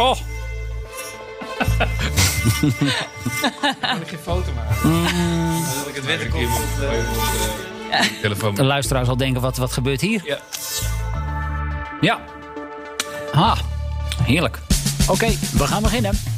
[0.00, 0.16] Oh,
[3.80, 4.82] Kan ik geen foto maken?
[4.82, 5.02] Dan
[5.74, 6.48] wil ik het weten komt.
[8.22, 8.54] Telefoon.
[8.54, 10.22] de luisteraar zal denken, wat, wat gebeurt hier?
[10.24, 10.38] Ja.
[12.00, 12.20] Ja.
[13.32, 13.58] Ah,
[14.22, 14.58] heerlijk.
[15.08, 16.29] Oké, we gaan beginnen.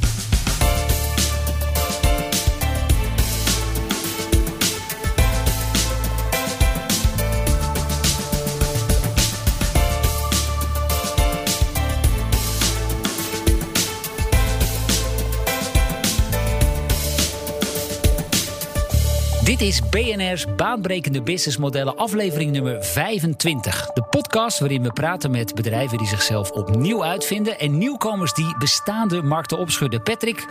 [19.63, 23.87] Is BNR's Baanbrekende Businessmodellen, aflevering nummer 25.
[23.95, 29.23] De podcast waarin we praten met bedrijven die zichzelf opnieuw uitvinden en nieuwkomers die bestaande
[29.23, 30.03] markten opschudden.
[30.03, 30.47] Patrick,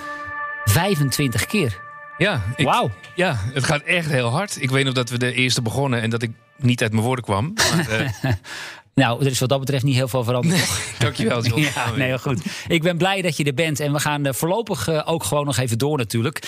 [0.66, 1.79] 25 keer.
[2.17, 2.89] Ja, ik- Wauw.
[3.16, 4.61] ja, het gaat echt heel hard.
[4.61, 7.25] Ik weet nog dat we de eerste begonnen en dat ik niet uit mijn woorden
[7.25, 7.53] kwam.
[7.75, 7.88] Maar,
[8.21, 8.31] eh,
[8.94, 10.81] Nou, er is wat dat betreft niet heel veel veranderd.
[11.00, 11.62] dankjewel, John.
[11.62, 12.42] Ja, nee, heel goed.
[12.67, 13.80] Ik ben blij dat je er bent.
[13.80, 16.39] En we gaan eh, voorlopig eh, ook gewoon nog even door natuurlijk.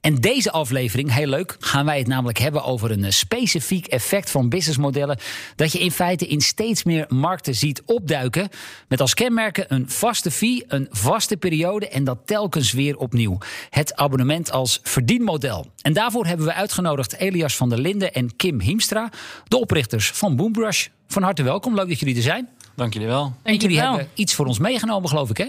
[0.00, 4.30] En deze aflevering, heel leuk, gaan wij het namelijk hebben over een eh, specifiek effect
[4.30, 5.18] van businessmodellen.
[5.56, 8.48] Dat je in feite in steeds meer markten ziet opduiken.
[8.88, 13.38] Met als kenmerken een vaste fee, een vaste periode en dat telkens weer opnieuw.
[13.70, 15.66] Het abonnement als verdienmodel.
[15.82, 19.10] En daarvoor hebben we uitgenodigd Elias van der Linden en Kim Hiemstra,
[19.48, 20.86] de oprichters van Boombrush.
[21.12, 22.48] Van harte welkom, leuk dat jullie er zijn.
[22.76, 23.36] Dank jullie wel.
[23.42, 23.94] En jullie wel.
[23.94, 25.46] hebben iets voor ons meegenomen, geloof ik, hè?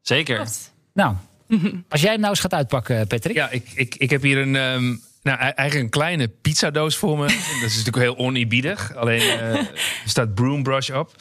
[0.00, 0.48] Zeker.
[0.92, 1.14] Nou,
[1.88, 3.34] als jij hem nou eens gaat uitpakken, Patrick.
[3.34, 4.84] Ja, ik, ik, ik heb hier een, ehm,
[5.22, 7.26] nou, e- eigenlijk een kleine pizzadoos voor me.
[7.60, 8.94] Dat is natuurlijk heel oneerbiedig.
[8.94, 9.70] Alleen eh, er
[10.04, 11.14] staat Broombrush op.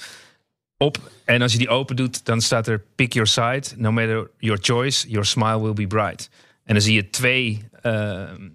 [0.78, 1.12] op.
[1.26, 3.64] En als je die open doet, dan staat er pick your side.
[3.76, 6.30] No matter your choice, your smile will be bright.
[6.64, 8.50] En dan zie je twee ehm,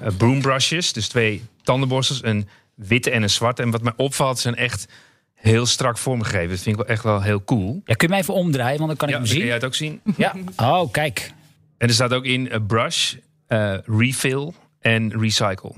[0.00, 2.22] eh, broombrushes, dus twee tandenborstels.
[2.22, 2.48] Een
[2.86, 3.62] witte en een zwarte.
[3.62, 4.86] En wat mij opvalt, zijn echt
[5.34, 6.48] heel strak vormgegeven.
[6.48, 7.80] Dat vind ik wel echt wel heel cool.
[7.84, 9.54] Ja, kun je mij even omdraaien, want dan kan Ja, ik hem kun jij zien.
[9.54, 10.00] het ook zien.
[10.16, 10.34] Ja.
[10.56, 11.32] Oh, kijk.
[11.78, 13.14] En er staat ook in eh, brush,
[13.46, 15.72] eh, refill en recycle.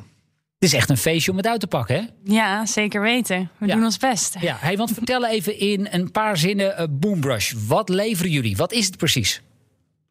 [0.58, 2.32] Het is echt een feestje om het uit te pakken, hè?
[2.34, 3.50] Ja, zeker weten.
[3.58, 3.74] We Ja.
[3.74, 4.36] doen ons best.
[4.40, 7.52] Ja, hey, want vertel even in een paar zinnen eh, Boombrush.
[7.66, 8.56] Wat leveren jullie?
[8.56, 9.42] Wat is het precies?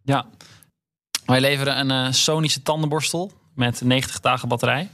[0.04, 0.26] Ja.
[1.26, 4.90] Wij leveren een eh, sonische tandenborstel met 90 dagen batterij.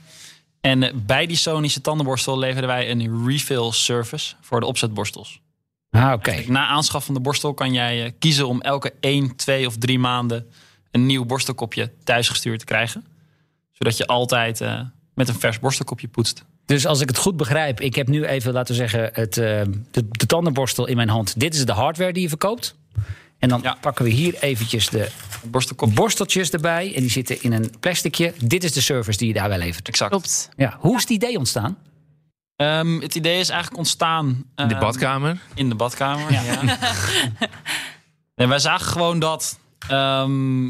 [0.61, 5.41] En eh, bij die sonische tandenborstel leveren wij een refill service voor de opzetborstels.
[5.89, 6.43] Ah, oké.
[6.47, 9.99] Na aanschaf van de borstel kan jij eh, kiezen om elke 1, 2 of 3
[9.99, 10.45] maanden
[10.91, 13.05] een nieuw borstelkopje thuisgestuurd te krijgen.
[13.71, 14.81] Zodat je altijd eh,
[15.13, 16.45] met een vers borstelkopje poetst.
[16.65, 20.07] Dus als ik het goed begrijp, ik heb nu even, laten we zeggen, het, de,
[20.11, 21.39] de tandenborstel in mijn hand.
[21.39, 22.75] Dit is de hardware die je verkoopt.
[23.39, 23.77] En dan Ja.
[23.81, 25.93] pakken we hier eventjes de Het borstelkopje.
[25.95, 26.93] borsteltjes erbij.
[26.95, 28.33] En die zitten in een plasticje.
[28.43, 29.87] Dit is de service die je daarbij levert.
[29.87, 30.09] Exact.
[30.11, 30.49] Klopt.
[30.55, 30.77] Ja.
[30.79, 31.77] Hoe is het idee ontstaan?
[32.55, 35.39] Ehm, het idee is eigenlijk ontstaan In de ehm, badkamer.
[35.53, 36.43] In de badkamer, ja.
[38.35, 40.69] en wij zagen gewoon dat, ehm,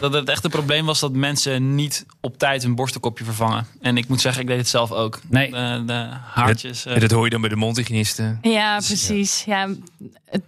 [0.00, 3.66] dat het echt een probleem was dat mensen niet op tijd hun borstelkopje vervangen.
[3.80, 5.20] En ik moet zeggen, ik deed het zelf ook.
[5.28, 5.50] Nee.
[5.50, 6.84] De, de haartjes.
[6.86, 8.38] eh, En dat hoor je dan bij de mondhygiënisten.
[8.42, 9.44] Ja, precies.
[9.44, 9.68] Ja,
[10.24, 10.42] het-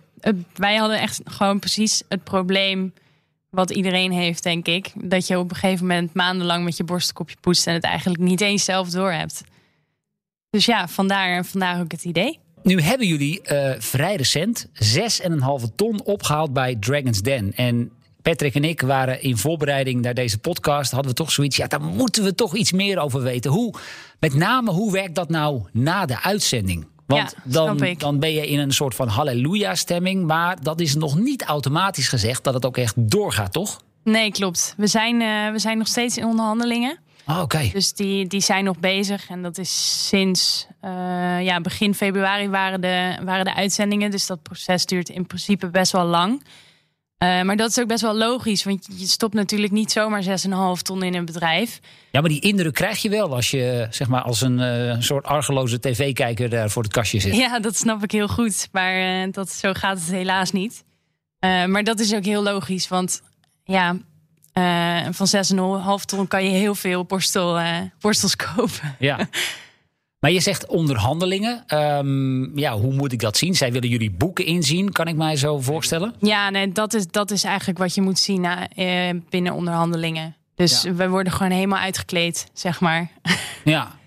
[0.55, 2.93] wij hadden echt gewoon precies het probleem
[3.51, 4.93] wat iedereen heeft, denk ik.
[4.95, 8.41] Dat je op een gegeven moment maandenlang met je borstelkopje poetst en het eigenlijk niet
[8.41, 9.43] eens zelf door hebt.
[10.51, 12.39] Dus ja, vandaar, vandaar ook het idee.
[12.63, 14.73] Nu hebben jullie eh, vrij recent 6,5
[15.77, 17.53] ton opgehaald bij Dragon's Den.
[17.55, 17.91] En
[18.23, 20.91] Patrick en ik waren in voorbereiding naar deze podcast.
[20.91, 21.57] Hadden we toch zoiets.
[21.57, 23.51] Ja, daar moeten we toch iets meer over weten.
[23.51, 23.75] Hoe,
[24.21, 26.87] met name, hoe werkt dat nou na de uitzending?
[27.07, 30.27] Want Ja, dan, dan ben je in een soort van halleluja-stemming.
[30.27, 33.81] Maar dat is nog niet automatisch gezegd dat het ook echt doorgaat, toch?
[34.05, 34.75] Nee, klopt.
[34.77, 36.99] We zijn, eh, we zijn nog steeds in onderhandelingen.
[37.27, 37.71] Oh, Oké.
[37.73, 39.29] Dus die, die zijn nog bezig.
[39.29, 44.11] En dat is sinds eh, ja, begin februari waren de, waren de uitzendingen.
[44.11, 46.43] Dus dat proces duurt in principe best wel lang.
[47.19, 48.65] Eh, maar dat is ook best wel logisch.
[48.65, 51.81] Want je stopt natuurlijk niet zomaar 6,5 ton in een bedrijf.
[52.11, 55.25] Ja, maar die indruk krijg je wel als je zeg maar, als een eh, soort
[55.25, 57.37] argeloze tv-kijker daar voor het kastje zit.
[57.37, 58.69] Ja, dat snap ik heel goed.
[58.73, 60.85] Maar eh, dat, zo gaat het helaas niet.
[61.67, 62.89] Maar dat is ook heel logisch.
[62.89, 63.23] Want
[63.65, 63.97] ja,
[65.11, 65.27] van
[65.99, 67.61] 6,5 ton kan je heel veel borstel,
[68.01, 68.97] borstels kopen.
[68.99, 69.29] Ja.
[70.25, 71.63] Maar je zegt onderhandelingen.
[71.67, 73.55] Ehm, ja, hoe moet ik dat zien?
[73.55, 76.15] Zij willen jullie boeken inzien, kan ik mij zo voorstellen?
[76.19, 80.37] Ja, nee, dat is, dat is eigenlijk wat je moet zien na, eh, binnen onderhandelingen.
[80.55, 80.93] Dus Ja.
[80.95, 83.11] we worden gewoon helemaal uitgekleed, zeg maar.
[83.65, 83.99] Ja.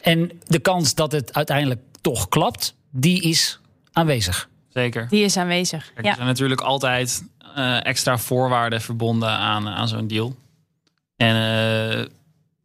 [0.00, 3.60] En de kans dat het uiteindelijk toch klapt, die is
[3.92, 4.48] aanwezig.
[4.68, 5.06] Zeker.
[5.08, 5.84] Die is aanwezig.
[5.84, 7.22] Kijk, Er Ja, zijn natuurlijk altijd
[7.54, 10.36] eh, extra voorwaarden verbonden aan, aan zo'n deal.
[11.16, 12.06] En eh,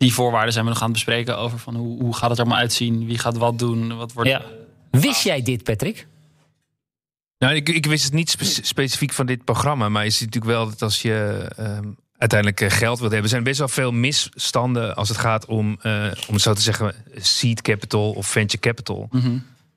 [0.02, 2.48] die voorwaarden zijn we nog aan het bespreken over van hoe, hoe gaat het er
[2.48, 4.30] maar uitzien, wie gaat wat doen, wat wordt.
[4.30, 4.42] Ja.
[4.92, 6.08] Wist jij dit, Patrick?
[7.38, 9.90] Nou, ik, ik wist het niet spe- specifiek van dit programma.
[9.90, 11.88] Maar je ziet natuurlijk wel dat als je ehm,
[12.18, 13.30] uiteindelijk eh, geld wilt hebben...
[13.30, 16.96] zijn best wel veel misstanden als het gaat om, eh, om zo te zeggen...
[17.16, 19.10] seed capital of venture capital.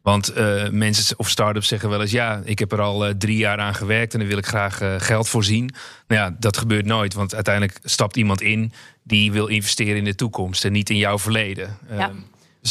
[0.03, 2.11] Want eh, mensen of start-ups zeggen wel eens...
[2.11, 4.13] ja, ik heb er al drie jaar aan gewerkt...
[4.13, 5.75] en dan wil ik graag geld voorzien.
[6.07, 7.15] Nou ja, dat gebeurt nooit.
[7.15, 8.73] Want uiteindelijk stapt iemand in...
[9.05, 11.79] die wil investeren in de toekomst en niet in jouw verleden.
[11.89, 11.97] Ja.
[11.97, 12.17] Ehm,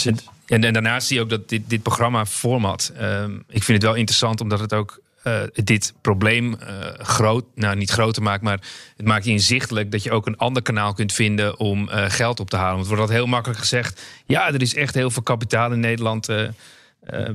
[0.04, 2.92] en, en, en daarnaast zie je ook dat dit, dit programma format.
[2.98, 7.76] ehm, ik vind het wel interessant omdat het ook eh, dit probleem eh, groot, nou
[7.76, 8.60] niet groter maakt, maar
[8.98, 12.40] het maakt je inzichtelijk dat je ook een ander kanaal kunt vinden om eh, geld
[12.40, 12.74] op te halen.
[12.74, 15.80] Want er wordt altijd heel makkelijk gezegd: ja, er is echt heel veel kapitaal in
[15.80, 16.30] Nederland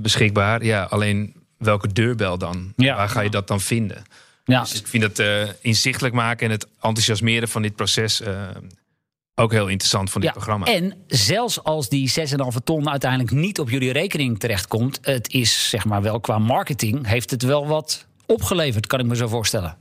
[0.00, 0.64] beschikbaar.
[0.64, 2.72] Ja, alleen welke deurbel dan?
[2.76, 2.96] Ja.
[2.96, 4.04] Waar ga je dat dan vinden?
[4.44, 8.22] Ja, Dus ik vind het eh, inzichtelijk maken en het enthousiasmeren van dit proces
[9.38, 10.36] ook heel interessant van dit ja.
[10.36, 10.66] programma.
[10.66, 12.24] En zelfs als die 6,5
[12.64, 17.30] ton uiteindelijk niet op jullie rekening terechtkomt, het is zeg maar wel qua marketing, heeft
[17.30, 19.76] het wel wat opgeleverd, kan ik me zo voorstellen.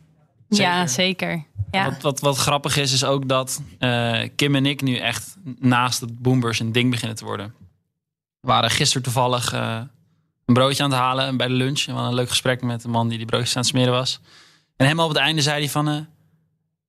[0.49, 1.43] Ja, zeker.
[1.71, 1.85] Ja.
[1.85, 6.01] Wat, wat, wat grappig is, is ook dat eh, Kim en ik nu echt naast
[6.01, 7.53] het Boomers een ding beginnen te worden.
[8.39, 9.81] We waren gisteren toevallig eh,
[10.45, 11.79] een broodje aan het halen bij de lunch.
[11.79, 13.93] En we hadden een leuk gesprek met de man die die broodjes aan het smeren
[13.93, 14.19] was.
[14.75, 15.89] En helemaal op het einde zei hij van...
[15.89, 15.95] eh,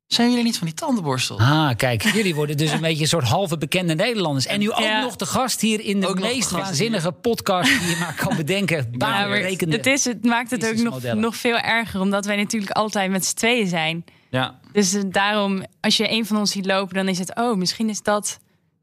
[0.08, 1.38] zijn jullie niet van die tandenborstel?
[1.38, 4.46] Ah, kijk, jullie worden dus een beetje een soort halve bekende Nederlanders.
[4.46, 5.00] En nu ook Ja.
[5.00, 8.88] nog de gast hier in de Ook meest waanzinnige podcast die je maar kan bedenken.
[8.98, 9.76] Baanberekende.
[9.76, 13.24] het, is, het maakt het ook nog, nog veel erger, omdat wij natuurlijk altijd met
[13.24, 14.04] z'n tweeën zijn.
[14.30, 17.56] Ja, Dus eh, daarom, als je een van ons ziet lopen, dan is het, oh,
[17.56, 18.38] misschien is dat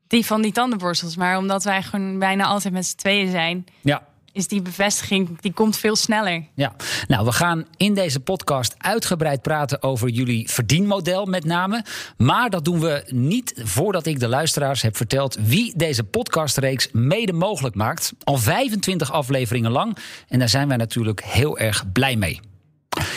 [0.08, 1.16] die van die tandenborstels.
[1.16, 4.04] Maar omdat wij gewoon bijna altijd met z'n tweeën zijn, Ja.
[4.36, 6.46] Is die bevestiging, die komt veel sneller.
[6.54, 6.76] Ja,
[7.08, 11.86] nou, we gaan in deze podcast uitgebreid praten over jullie verdienmodel met name.
[12.18, 17.34] Maar dat doen we niet voordat ik de luisteraars heb verteld wie deze podcastreeks mede
[17.34, 18.14] mogelijk maakt.
[18.24, 19.98] Al 25 afleveringen lang.
[20.28, 22.40] En daar zijn wij natuurlijk heel erg blij mee.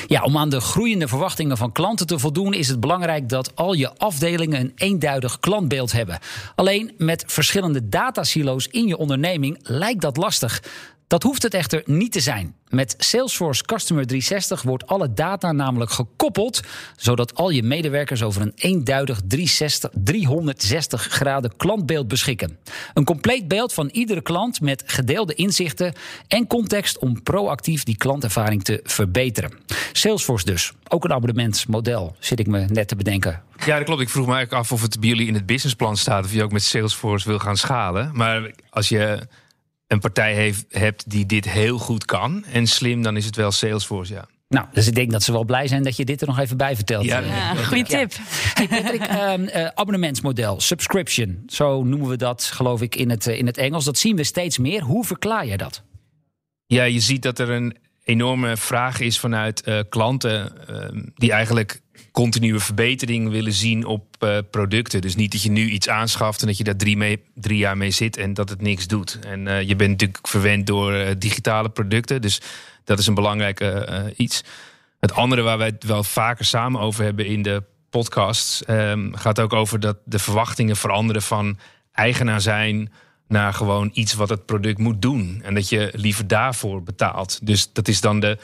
[0.07, 3.73] Ja, om aan de groeiende verwachtingen van klanten te voldoen, is het belangrijk dat al
[3.73, 6.19] je afdelingen een eenduidig klantbeeld hebben.
[6.55, 10.63] Alleen met verschillende datasilo's in je onderneming lijkt dat lastig.
[11.09, 12.55] Dat hoeft het echter niet te zijn.
[12.69, 16.61] Met Salesforce Customer 360 wordt alle data namelijk gekoppeld,
[16.97, 22.59] zodat al je medewerkers over een eenduidig 360, 360 graden klantbeeld beschikken.
[22.95, 25.93] Een compleet beeld van iedere klant met gedeelde inzichten
[26.27, 29.53] en context om proactief die klantervaring te verbeteren.
[29.93, 33.43] Salesforce dus, ook een abonnementsmodel, zit ik me net te bedenken.
[33.65, 34.01] Ja, dat klopt.
[34.01, 36.25] Ik vroeg me eigenlijk af of het bij jullie in het businessplan staat.
[36.25, 38.11] Of je ook met Salesforce wil gaan schalen.
[38.15, 39.27] Maar als je
[39.89, 43.51] een partij heeft, hebt die dit heel goed kan en slim, dan is het wel
[43.51, 44.29] Salesforce, ja.
[44.49, 46.57] Nou, dus ik denk dat ze wel blij zijn dat je dit er nog even
[46.57, 47.05] bij vertelt.
[47.05, 48.13] Ja, Eh, Ja, goede tip.
[48.55, 51.43] Hey Patrick, ehm, eh, abonnementsmodel, subscription.
[51.47, 53.85] Zo noemen we dat, geloof ik, in het, eh, in het Engels.
[53.85, 54.83] Dat zien we steeds meer.
[54.83, 55.83] Hoe verklaar jij dat?
[56.67, 61.81] Ja, je ziet dat er een enorme vraag is vanuit eh, klanten ehm, die eigenlijk
[62.13, 65.01] continue verbetering willen zien op eh, producten.
[65.01, 67.91] Dus niet dat je nu iets aanschaft en dat je daar drie, mee, jaar mee
[67.91, 69.19] zit en dat het niks doet.
[69.27, 72.41] En eh, je bent natuurlijk verwend door eh, digitale producten, dus
[72.85, 73.65] dat is een belangrijk
[74.17, 74.45] iets.
[75.01, 79.41] Het andere waar wij het wel vaker samen over hebben in de podcasts ehm, gaat
[79.41, 81.59] ook over dat de verwachtingen veranderen van
[81.93, 82.93] eigenaar zijn
[83.29, 85.41] naar gewoon iets wat het product moet doen.
[85.45, 87.47] En dat je liever daarvoor betaalt.
[87.47, 88.39] Dus dat is dan de,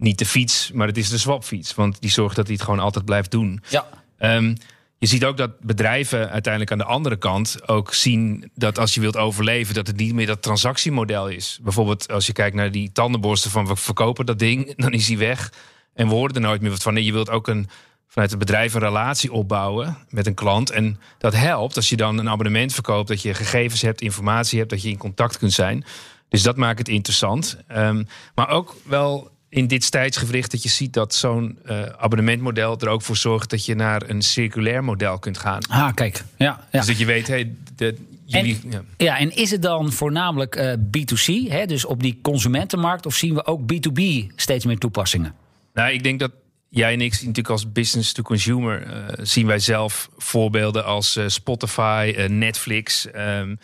[0.00, 1.74] niet de fiets, maar het is de swapfiets.
[1.74, 3.62] Want die zorgt dat hij het gewoon altijd blijft doen.
[3.68, 3.86] Ja.
[4.18, 4.54] Ehm,
[4.98, 9.00] je ziet ook dat bedrijven uiteindelijk aan de andere kant ook zien dat als je
[9.00, 11.58] wilt overleven, dat het niet meer dat transactiemodel is.
[11.62, 15.18] Bijvoorbeeld als je kijkt naar die tandenborsten van we verkopen dat ding, dan is die
[15.18, 15.52] weg.
[15.94, 16.94] En we horen er nooit meer wat van.
[16.94, 17.68] Nee, je wilt ook een,
[18.06, 20.70] vanuit het bedrijf een relatie opbouwen met een klant.
[20.70, 24.70] En dat helpt als je dan een abonnement verkoopt, dat je gegevens hebt, informatie hebt,
[24.70, 25.84] dat je in contact kunt zijn.
[26.28, 27.58] Dus dat maakt het interessant.
[27.66, 28.04] Ehm,
[28.34, 33.02] maar ook wel in dit tijdsgewricht dat je ziet dat zo'n eh, abonnementmodel er ook
[33.02, 35.66] voor zorgt dat je naar een circulair model kunt gaan.
[35.68, 36.24] Ah, kijk.
[36.36, 36.78] Ja, ja.
[36.78, 38.82] Dus dat je weet, hey, de, jullie, ja.
[38.96, 43.34] ja, en is het dan voornamelijk eh, B2C, hè, dus op die consumentenmarkt, of zien
[43.34, 45.34] we ook B2B steeds meer toepassingen?
[45.74, 46.32] Nou, ik denk dat
[46.68, 51.18] jij en ik zien natuurlijk als business to consumer eh, zien wij zelf voorbeelden als
[51.26, 53.10] Spotify, Netflix.
[53.10, 53.54] ehm,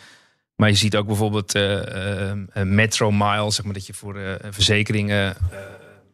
[0.57, 4.39] maar je ziet ook bijvoorbeeld eh, eh, eh, Metro Mile, zeg maar dat je voor
[4.49, 5.35] verzekeringen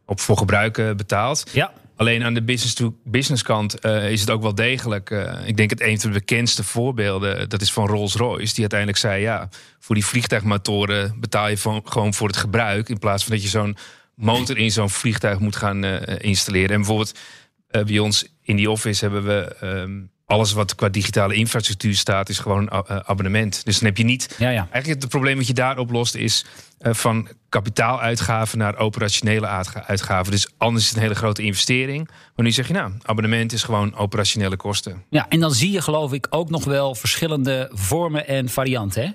[0.05, 1.49] op voor gebruik betaalt.
[1.51, 1.73] Ja.
[1.95, 5.09] Alleen aan de business to business kant is het ook wel degelijk.
[5.45, 8.51] ik denk het een van de bekendste voorbeelden, dat is van Rolls-Royce.
[8.51, 12.89] Die uiteindelijk zei, ja, voor die vliegtuigmotoren betaal je van, gewoon voor het gebruik.
[12.89, 13.77] In plaats van dat je zo'n
[14.15, 16.69] motor in zo'n vliegtuig moet gaan installeren.
[16.69, 17.19] En bijvoorbeeld
[17.67, 19.99] bij ons in die office hebben we ehm,
[20.33, 23.65] alles wat qua digitale infrastructuur staat, is gewoon a- eh, abonnement.
[23.65, 24.67] Dus dan heb je niet Ja, ja.
[24.71, 26.45] Eigenlijk het probleem wat je daar oplost is
[26.79, 30.31] eh, van kapitaaluitgaven naar operationele uitga- uitgaven.
[30.31, 32.07] Dus anders is het een hele grote investering.
[32.35, 35.03] Maar nu zeg je, nou, abonnement is gewoon operationele kosten.
[35.09, 39.03] Ja, en dan zie je geloof ik ook nog wel verschillende vormen en varianten.
[39.03, 39.09] Hè?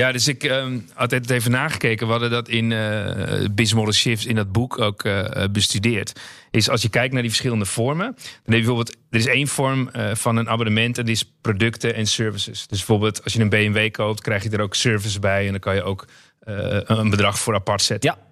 [0.00, 2.06] Ja, dus ik ehm, had het even nagekeken.
[2.06, 6.20] We hadden dat in eh Business Model Shifts in dat boek ook eh, bestudeerd.
[6.50, 8.06] Is als je kijkt naar die verschillende vormen.
[8.06, 11.32] Dan heb je bijvoorbeeld, er is één vorm eh, van een abonnement en die is
[11.40, 12.66] producten en services.
[12.66, 15.44] Dus bijvoorbeeld als je een BMW koopt, krijg je er ook service bij.
[15.44, 16.06] En dan kan je ook
[16.40, 18.10] eh, een bedrag voor apart zetten.
[18.10, 18.29] Ja.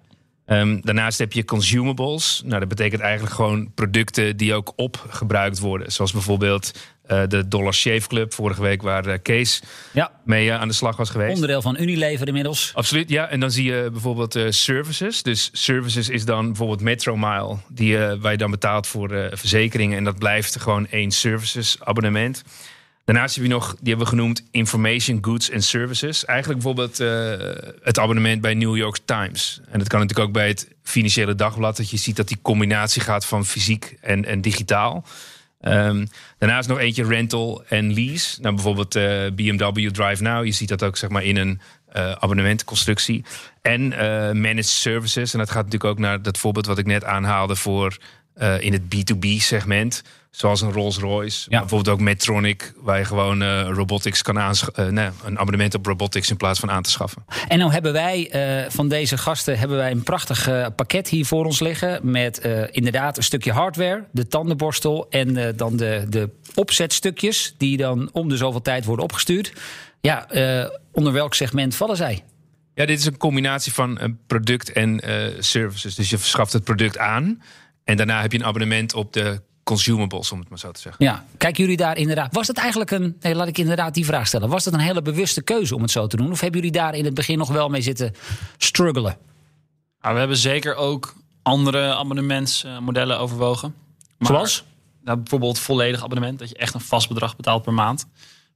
[0.49, 2.41] Ehm, daarnaast heb je consumables.
[2.45, 5.91] Nou, dat betekent eigenlijk gewoon producten die ook opgebruikt worden.
[5.91, 6.71] Zoals bijvoorbeeld
[7.05, 9.61] eh, de Dollar Shave Club vorige week, waar eh, Kees
[9.93, 11.33] Ja, mee eh, aan de slag was geweest.
[11.33, 12.71] onderdeel van Unilever inmiddels.
[12.73, 13.27] Absoluut, ja.
[13.27, 15.23] En dan zie je bijvoorbeeld services.
[15.23, 19.97] Dus services is dan bijvoorbeeld Metromile, die, waar je dan betaalt voor verzekeringen.
[19.97, 22.43] En dat blijft gewoon één services abonnement.
[23.09, 26.25] Daarnaast heb je nog, die hebben we genoemd Information Goods and Services.
[26.25, 29.61] Eigenlijk bijvoorbeeld eh, het abonnement bij New York Times.
[29.69, 31.77] En dat kan natuurlijk ook bij het Financiële Dagblad.
[31.77, 35.05] Dat je ziet dat die combinatie gaat van fysiek en, en digitaal.
[35.61, 36.05] Ehm,
[36.37, 38.41] daarnaast nog eentje rental en lease.
[38.41, 40.45] Nou, bijvoorbeeld eh, BMW Drive Now.
[40.45, 43.23] Je ziet dat ook zeg maar, in een eh, abonnementconstructie.
[43.61, 43.87] En
[44.41, 45.33] managed services.
[45.33, 47.97] En dat gaat natuurlijk ook naar dat voorbeeld wat ik net aanhaalde voor
[48.59, 50.03] in het B2B-segment.
[50.31, 51.49] Zoals een Rolls-Royce.
[51.49, 54.93] Maar bijvoorbeeld ook Medtronic, waar je gewoon eh, robotics kan aanschaffen.
[54.93, 57.25] nee, een abonnement op robotics in plaats van aan te schaffen.
[57.47, 61.25] En nou hebben wij eh, van deze gasten hebben wij een prachtig eh, pakket hier
[61.25, 61.99] voor ons liggen.
[62.11, 67.53] Met eh, inderdaad een stukje hardware, de tandenborstel en eh, dan de, de opzetstukjes.
[67.57, 69.53] Die dan om de zoveel tijd worden opgestuurd.
[70.01, 72.23] Ja, eh, onder welk segment vallen zij?
[72.73, 75.95] Ja, dit is een combinatie van een product en eh, services.
[75.95, 77.41] Dus je verschaft het product aan.
[77.83, 81.05] En daarna heb je een abonnement op de consumables, om het maar zo te zeggen.
[81.05, 82.33] Ja, kijken jullie daar inderdaad.
[82.33, 83.15] Was het eigenlijk een.
[83.21, 84.49] Nee, laat ik inderdaad die vraag stellen.
[84.49, 86.31] Was het een hele bewuste keuze om het zo te doen?
[86.31, 88.13] Of hebben jullie daar in het begin nog wel mee zitten
[88.57, 89.17] struggelen?
[90.01, 93.75] Maar we hebben zeker ook andere abonnementsmodellen overwogen.
[94.17, 94.63] Maar- Zoals?
[95.03, 98.05] Nou, bijvoorbeeld volledig abonnement, dat je echt een vast bedrag betaalt per maand.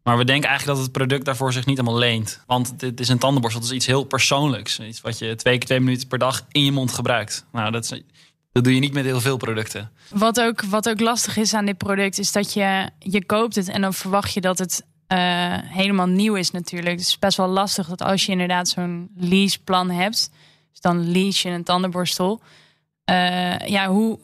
[0.03, 2.39] Maar we denken eigenlijk dat het product daarvoor zich niet helemaal leent.
[2.47, 4.79] Want dit is een tandenborstel, dat is iets heel persoonlijks.
[4.79, 7.45] Iets wat je twee keer twee minuten per dag in je mond gebruikt.
[7.51, 8.01] Nou, dat, is,
[8.53, 9.91] dat doe je niet met heel veel producten.
[10.09, 13.67] Wat ook, wat ook lastig is aan dit product, is dat je, je koopt het
[13.69, 15.17] en dan verwacht je dat het eh,
[15.61, 16.97] helemaal nieuw is natuurlijk.
[16.97, 20.29] Dus het is best wel lastig dat als je inderdaad zo'n leaseplan hebt,
[20.71, 22.41] dus dan lease je een tandenborstel.
[23.05, 24.19] Eh, ja, hoe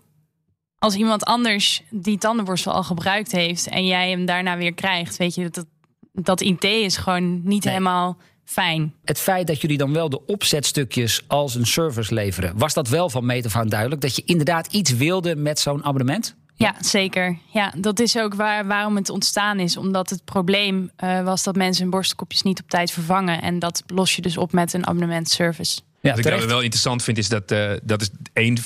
[0.77, 5.35] als iemand anders die tandenborstel al gebruikt heeft en jij hem daarna weer krijgt, weet
[5.35, 5.65] je, dat,
[6.13, 7.73] dat idee is gewoon niet Nee.
[7.73, 8.17] helemaal
[8.49, 8.93] fijn.
[9.03, 13.09] Het feit dat jullie dan wel de opzetstukjes als een service leveren, was dat wel
[13.09, 14.01] van meet af aan duidelijk?
[14.01, 16.35] Dat je inderdaad iets wilde met zo'n abonnement?
[16.55, 17.37] Ja, zeker.
[17.53, 19.77] Ja, dat is ook waar, waarom het ontstaan is.
[19.77, 23.41] Omdat het probleem eh, was dat mensen hun borstelkopjes niet op tijd vervangen.
[23.41, 25.79] En dat los je dus op met een abonnementservice.
[26.01, 28.57] Ja, Wat ik nou wel interessant vind, is dat eh, dat is één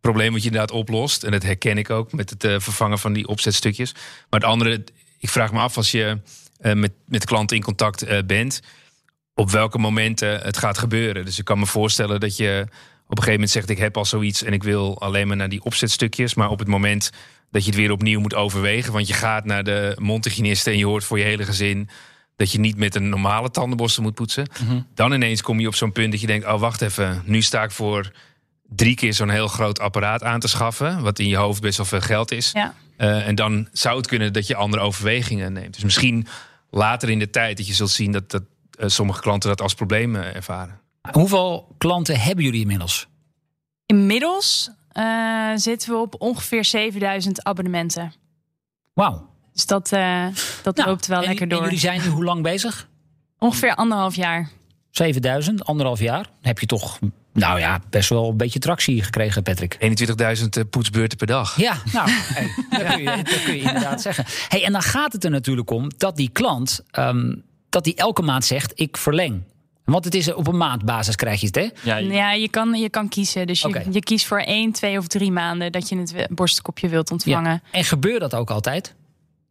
[0.00, 1.22] probleem wat je inderdaad oplost.
[1.22, 3.92] En dat herken ik ook met het eh, vervangen van die opzetstukjes.
[4.30, 4.84] Maar het andere,
[5.18, 6.18] ik vraag me af als je
[6.60, 8.60] eh, met, met klanten in contact eh, bent,
[9.36, 11.24] op welke momenten het gaat gebeuren.
[11.24, 12.60] Dus ik kan me voorstellen dat je
[13.06, 15.48] op een gegeven moment zegt: Ik heb al zoiets en ik wil alleen maar naar
[15.48, 16.34] die opzetstukjes.
[16.34, 17.10] Maar op het moment
[17.50, 20.86] dat je het weer opnieuw moet overwegen, want je gaat naar de mondhygiëniste en je
[20.86, 21.88] hoort voor je hele gezin
[22.36, 24.46] dat je niet met een normale tandenborstel moet poetsen.
[24.94, 27.62] Dan ineens kom je op zo'n punt dat je denkt: oh, wacht even, nu sta
[27.62, 28.12] ik voor
[28.68, 31.86] drie keer zo'n heel groot apparaat aan te schaffen, wat in je hoofd best wel
[31.86, 32.50] veel geld is.
[32.52, 32.74] Ja.
[32.96, 35.74] Eh, en dan zou het kunnen dat je andere overwegingen neemt.
[35.74, 36.26] Dus misschien
[36.70, 38.42] later in de tijd dat je zult zien dat, dat
[38.78, 40.80] sommige klanten dat als probleem eh, ervaren.
[41.12, 43.06] Hoeveel klanten hebben jullie inmiddels?
[43.86, 48.12] Inmiddels eh, zitten we op ongeveer 7000 abonnementen.
[48.94, 49.28] Wauw.
[49.52, 50.26] Dus dat, eh,
[50.62, 51.62] dat Nou, loopt wel en- lekker En door.
[51.62, 52.88] jullie zijn nu hoe lang bezig?
[53.38, 54.48] Ongeveer anderhalf jaar.
[54.90, 56.22] 7000, anderhalf jaar.
[56.22, 56.98] Dan heb je toch,
[57.32, 59.76] nou ja, best wel een beetje tractie gekregen, Patrick.
[59.80, 61.56] 21.000 eh, poetsbeurten per dag.
[61.56, 64.24] Ja, nou, hey, dat, kun je, dat kun je inderdaad zeggen.
[64.48, 67.34] Hey, en dan gaat het er natuurlijk om dat die klant, ehm,
[67.76, 69.42] dat die elke maand zegt, ik verleng.
[69.84, 71.68] Want het is op een maandbasis krijg je het, hè?
[71.82, 73.46] Ja, je- Ja, je kan, je kan kiezen.
[73.46, 77.10] Dus je, je kiest voor één, twee of drie maanden dat je het borstkopje wilt
[77.10, 77.50] ontvangen.
[77.52, 77.60] Ja.
[77.78, 78.94] En gebeurt dat ook altijd?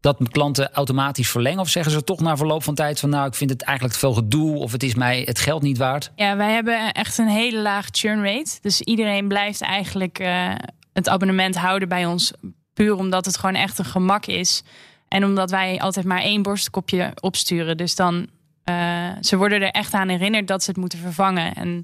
[0.00, 1.60] Dat klanten automatisch verlengen?
[1.60, 3.10] Of zeggen ze toch na verloop van tijd van...
[3.10, 4.56] nou, ik vind het eigenlijk te veel gedoe...
[4.58, 6.12] of het is mij het geld niet waard?
[6.16, 8.58] Ja, wij hebben echt een hele laag churn rate.
[8.60, 10.52] Dus iedereen blijft eigenlijk eh,
[10.92, 12.32] het abonnement houden bij ons.
[12.74, 14.62] Puur omdat het gewoon echt een gemak is.
[15.08, 17.76] En omdat wij altijd maar één borstkopje opsturen.
[17.76, 18.26] Dus dan,
[18.64, 21.54] eh, ze worden er echt aan herinnerd dat ze het moeten vervangen.
[21.54, 21.78] En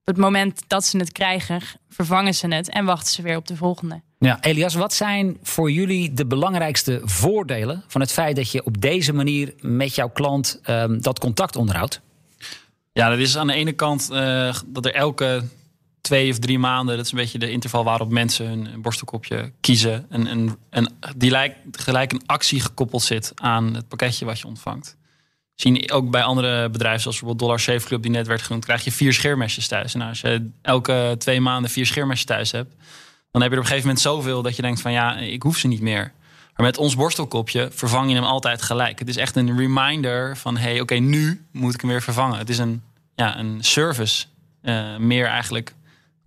[0.00, 2.70] op het moment dat ze het krijgen, vervangen ze het.
[2.70, 4.00] En wachten ze weer op de volgende.
[4.18, 7.84] Ja, Elias, wat zijn voor jullie de belangrijkste voordelen...
[7.86, 12.00] van het feit dat je op deze manier met jouw klant ehm, dat contact onderhoudt?
[12.92, 15.42] Ja, dat is aan de ene kant eh, dat er elke
[16.00, 16.96] twee of drie maanden.
[16.96, 20.06] Dat is een beetje de interval waarop mensen hun borstelkopje kiezen.
[20.08, 24.46] En, en, en die lijkt gelijk een actie gekoppeld zit aan het pakketje wat je
[24.46, 24.96] ontvangt.
[25.54, 28.84] Zien ook bij andere bedrijven, zoals bijvoorbeeld Dollar Shave Club, die net werd genoemd, krijg
[28.84, 29.94] je vier scheermesjes thuis.
[29.94, 32.74] En als je elke twee maanden vier scheermesjes thuis hebt,
[33.30, 35.42] dan heb je er op een gegeven moment zoveel dat je denkt van ja, ik
[35.42, 36.12] hoef ze niet meer.
[36.58, 38.98] Maar met ons borstelkopje vervang je hem altijd gelijk.
[38.98, 42.38] Het is echt een reminder van hey, oké, nu moet ik hem weer vervangen.
[42.38, 42.82] Het is een,
[43.14, 44.26] ja, een service.
[44.62, 45.74] Uh, meer eigenlijk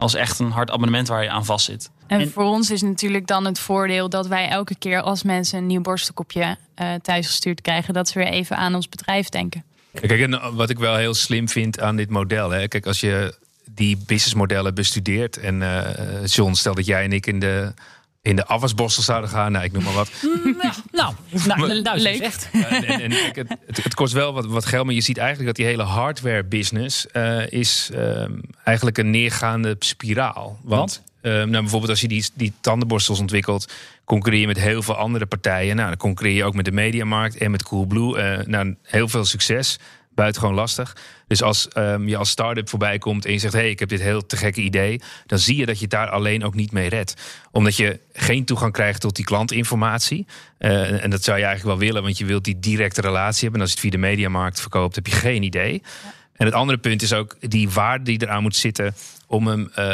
[0.01, 1.89] als echt een hard abonnement waar je aan vast zit.
[2.07, 5.57] En, en, voor ons is natuurlijk dan het voordeel dat wij elke keer als mensen
[5.57, 9.63] een nieuw borstelkopje uh, thuis gestuurd krijgen, dat ze weer even aan ons bedrijf denken.
[9.93, 12.49] Kijk, en wat ik wel heel slim vind aan dit model.
[12.49, 15.37] Hè, kijk, als je die businessmodellen bestudeert.
[15.37, 17.73] En uh, John, stel dat jij en ik in de
[18.21, 19.51] in de afwasborstel zouden gaan.
[19.51, 20.11] Nou, ik noem maar wat.
[20.91, 21.13] nou,
[21.45, 22.21] nou, nou leuk.
[22.21, 22.49] Echt.
[22.51, 23.35] en, en het,
[23.65, 26.43] het, het, kost wel wat, wat geld, maar je ziet eigenlijk dat die hele hardware
[26.43, 30.59] business uh, is um, eigenlijk een neergaande spiraal.
[30.63, 33.73] Want uh, nou, bijvoorbeeld als je die, die tandenborstels ontwikkelt,
[34.03, 35.75] concurreer je met heel veel andere partijen.
[35.75, 38.17] Nou, dan concurreer je ook met de mediamarkt en met Coolblue.
[38.17, 39.79] Uh, nou, heel veel succes
[40.15, 40.95] buitengewoon lastig.
[41.27, 43.89] Dus als um, je als start-up voorbij komt en je zegt: hé, hey, ik heb
[43.89, 46.71] dit heel te gekke idee, dan zie je dat je het daar alleen ook niet
[46.71, 47.13] mee redt.
[47.51, 50.25] Omdat je geen toegang krijgt tot die klantinformatie.
[50.59, 53.59] Uh, en dat zou je eigenlijk wel willen, want je wilt die directe relatie hebben.
[53.59, 55.81] En als je het via de mediamarkt verkoopt, heb je geen idee.
[56.03, 56.13] Ja.
[56.41, 58.95] En het andere punt is ook die waarde die eraan moet zitten
[59.31, 59.85] om hem uh,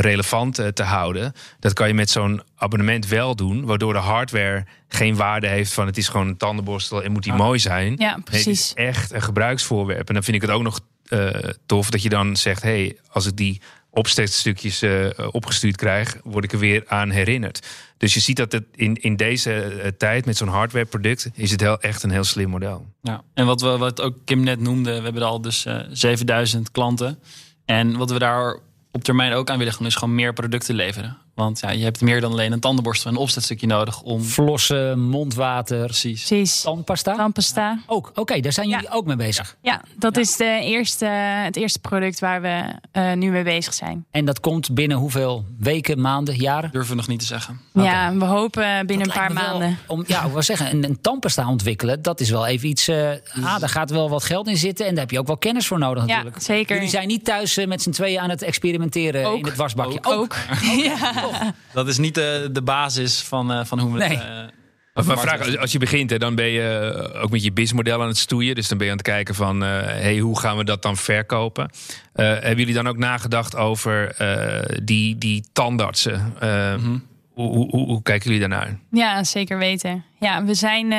[0.00, 1.32] relevant uh, te houden.
[1.58, 5.86] Dat kan je met zo'n abonnement wel doen, waardoor de hardware geen waarde heeft van
[5.86, 7.94] het is gewoon een tandenborstel en moet die mooi zijn.
[7.98, 8.74] Ja, precies.
[8.74, 10.08] Nee, het is echt een gebruiksvoorwerp.
[10.08, 11.30] En dan vind ik het ook nog uh,
[11.66, 13.60] tof dat je dan zegt: hé, hey, als ik die
[13.90, 17.66] opsteekstukjes uh, opgestuurd krijg, word ik er weer aan herinnerd.
[17.96, 21.50] Dus je ziet dat het in, in deze uh, tijd met zo'n hardware product is
[21.50, 22.86] het heel, echt een heel slim model.
[23.02, 26.70] Ja, en wat, we, wat ook Kim net noemde, we hebben al dus uh, 7000
[26.70, 27.18] klanten.
[27.64, 28.58] En wat we daar
[28.94, 31.16] op termijn ook aan willen gaan, is gewoon meer producten leveren.
[31.34, 34.22] Want ja, je hebt meer dan alleen een tandenborstel en een opzetstukje nodig om.
[34.22, 35.84] Flossen, mondwater.
[35.84, 36.26] Precies.
[36.26, 36.60] Precies.
[36.60, 37.16] Tandpasta.
[37.16, 37.60] Tandpasta.
[37.60, 37.78] Ja.
[37.86, 38.08] Ook.
[38.08, 38.94] Oké, okay, daar zijn jullie ja.
[38.94, 39.56] ook mee bezig.
[39.62, 40.20] Ja, dat ja.
[40.20, 41.06] is de eerste,
[41.44, 44.04] het eerste product waar we uh, nu mee bezig zijn.
[44.10, 46.70] En dat komt binnen hoeveel weken, maanden, jaren?
[46.72, 47.60] Durven we nog niet te zeggen.
[47.72, 47.86] Okay.
[47.86, 49.78] Ja, we hopen binnen dat een paar maanden.
[49.86, 52.88] Om, ja, ik wil zeggen, een, een tandpasta ontwikkelen, dat is wel even iets.
[52.88, 53.10] Uh,
[53.42, 55.66] ah, daar gaat wel wat geld in zitten en daar heb je ook wel kennis
[55.66, 56.36] voor nodig natuurlijk.
[56.36, 56.74] Ja, zeker.
[56.74, 59.38] Jullie zijn niet thuis uh, met z'n tweeën aan het experimenteren ook.
[59.38, 59.98] in het wasbakje.
[60.02, 60.12] Ook.
[60.12, 60.36] ook.
[60.84, 61.23] ja.
[61.72, 64.08] Dat is niet de, de basis van, uh, van hoe we nee.
[64.16, 64.26] het...
[64.26, 64.54] Uh,
[64.94, 68.16] maar vraag, als je begint, hè, dan ben je ook met je businessmodel aan het
[68.16, 68.54] stoeien.
[68.54, 70.96] Dus dan ben je aan het kijken van, uh, hey, hoe gaan we dat dan
[70.96, 71.70] verkopen?
[71.72, 76.34] Uh, hebben jullie dan ook nagedacht over uh, die, die tandartsen?
[76.40, 77.06] Mm -hmm.
[77.32, 78.78] hoe, hoe, hoe, hoe, kijken jullie daarnaar?
[78.90, 80.04] Ja, zeker weten.
[80.20, 80.92] Ja, we zijn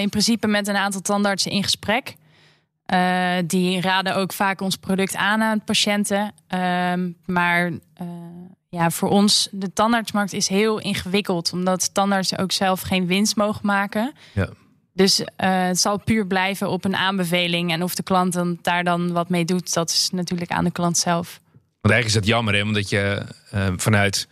[0.00, 2.14] in principe met een aantal tandartsen in gesprek.
[3.46, 6.34] die raden ook vaak ons product aan aan patiënten.
[7.24, 7.70] maar
[8.76, 11.52] ja, voor ons, de tandartsmarkt is heel ingewikkeld.
[11.52, 14.12] Omdat tandartsen ook zelf geen winst mogen maken.
[14.32, 14.48] Ja.
[14.92, 17.72] Dus uh, het zal puur blijven op een aanbeveling.
[17.72, 20.70] En of de klant dan daar dan wat mee doet, dat is natuurlijk aan de
[20.70, 21.40] klant zelf.
[21.80, 22.62] Want eigenlijk is dat jammer, hè?
[22.62, 23.22] Omdat je
[23.54, 24.28] uh, vanuit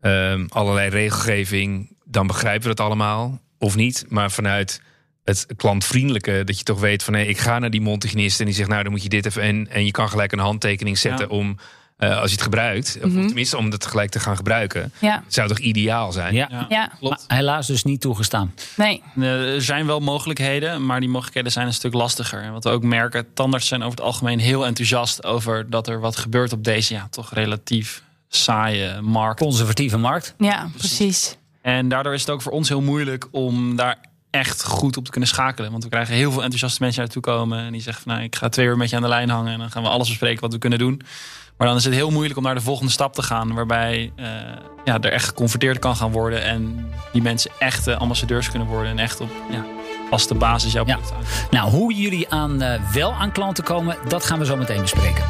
[0.00, 3.40] uh, allerlei regelgeving, dan begrijpen we dat allemaal.
[3.58, 4.80] Of niet, maar vanuit
[5.24, 8.46] het klantvriendelijke, dat je toch weet van hé, hey, ik ga naar die mondhygiënist en
[8.46, 10.98] die zegt, nou dan moet je dit even en, en je kan gelijk een handtekening
[10.98, 11.36] zetten ja.
[11.36, 11.56] om
[11.98, 13.20] uh, als je het gebruikt, mm -hmm.
[13.20, 15.24] of tenminste om het gelijk te gaan gebruiken, ja.
[15.28, 16.34] zou toch ideaal zijn?
[16.34, 16.66] Ja, ja.
[16.68, 16.86] ja.
[16.98, 17.24] klopt.
[17.28, 18.54] Maar helaas dus niet toegestaan.
[18.76, 19.02] Nee.
[19.20, 22.42] Er zijn wel mogelijkheden, maar die mogelijkheden zijn een stuk lastiger.
[22.42, 26.00] En wat we ook merken, tandarts zijn over het algemeen heel enthousiast over dat er
[26.00, 29.40] wat gebeurt op deze ja, toch relatief saaie markt.
[29.40, 30.34] Conservatieve markt.
[30.38, 30.96] Ja, precies.
[30.96, 31.36] precies.
[31.62, 33.98] En daardoor is het ook voor ons heel moeilijk om daar
[34.34, 35.70] echt goed op te kunnen schakelen.
[35.70, 37.58] Want we krijgen heel veel enthousiaste mensen naartoe komen.
[37.58, 39.52] En die zeggen van, nou, ik ga twee uur met je aan de lijn hangen.
[39.52, 41.02] En dan gaan we alles bespreken wat we kunnen doen.
[41.56, 43.54] Maar dan is het heel moeilijk om naar de volgende stap te gaan.
[43.54, 44.26] Waarbij uh,
[44.84, 46.42] ja, er echt geconfronteerd kan gaan worden.
[46.42, 48.90] En die mensen echte ambassadeurs kunnen worden.
[48.90, 49.64] En echt op ja,
[50.10, 50.98] vaste basis jouw ja.
[51.50, 55.24] Nou, hoe jullie aan, uh, wel aan klanten komen, dat gaan we zo meteen bespreken.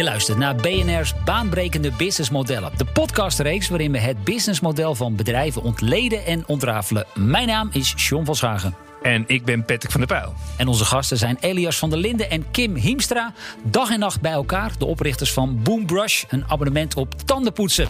[0.00, 2.72] Je luistert naar BNR's Baanbrekende Businessmodellen.
[2.76, 7.06] De podcastreeks waarin we het businessmodel van bedrijven ontleden en ontrafelen.
[7.14, 8.74] Mijn naam is John van Schagen.
[9.02, 10.34] En ik ben Patrick van der Pijl.
[10.56, 13.32] En onze gasten zijn Elias van der Linden en Kim Hiemstra.
[13.62, 17.88] Dag en nacht bij elkaar, de oprichters van Boombrush, een abonnement op tandenpoetsen.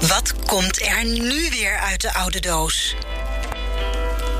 [0.00, 2.94] Wat komt er nu weer uit de oude doos?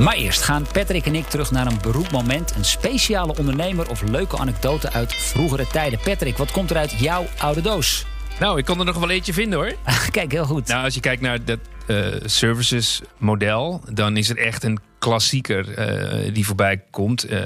[0.00, 2.54] Maar eerst gaan Patrick en ik terug naar een beroepmoment.
[2.56, 5.98] Een speciale ondernemer of leuke anekdote uit vroegere tijden.
[5.98, 8.06] Patrick, wat komt er uit jouw oude doos?
[8.38, 9.74] Nou, ik kon er nog wel eentje vinden hoor.
[10.10, 10.66] Kijk, heel goed.
[10.66, 15.74] Nou, als je kijkt naar dat, eh, services model, dan is het echt een klassieker
[15.74, 17.24] eh, die voorbij komt.
[17.24, 17.40] Eh,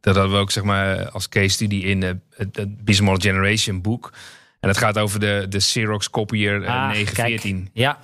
[0.00, 3.80] dat hadden we ook zeg maar als case study in het, het Business Model Generation
[3.80, 4.12] boek.
[4.60, 7.56] En dat gaat over de, de Xerox Copier eh, Ah, 914.
[7.56, 7.70] kijk.
[7.72, 7.98] Ja,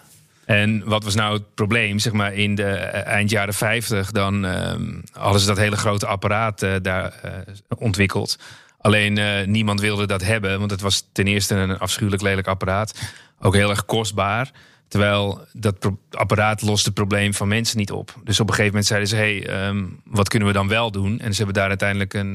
[0.45, 1.99] En wat was nou het probleem?
[1.99, 6.07] Zeg maar in de eh, eind jaren 50, dan ehm, hadden ze dat hele grote
[6.07, 7.31] apparaat eh, daar eh,
[7.79, 8.39] ontwikkeld.
[8.79, 13.01] Alleen niemand wilde dat hebben, want het was ten eerste een afschuwelijk lelijk apparaat.
[13.41, 14.51] Ook heel erg kostbaar.
[14.89, 18.15] Terwijl dat apparaat lost het probleem van mensen niet op.
[18.25, 21.21] Dus op een gegeven moment zeiden ze: hey, ehm, wat kunnen we dan wel doen?
[21.21, 22.35] En ze hebben daar uiteindelijk een,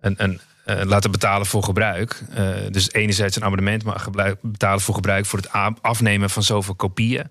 [0.00, 2.22] een, een eh, laten betalen voor gebruik.
[2.34, 5.50] Eh, dus enerzijds een abonnement, maar gebruik, betalen voor gebruik voor het
[5.80, 7.24] afnemen van zoveel kopieën.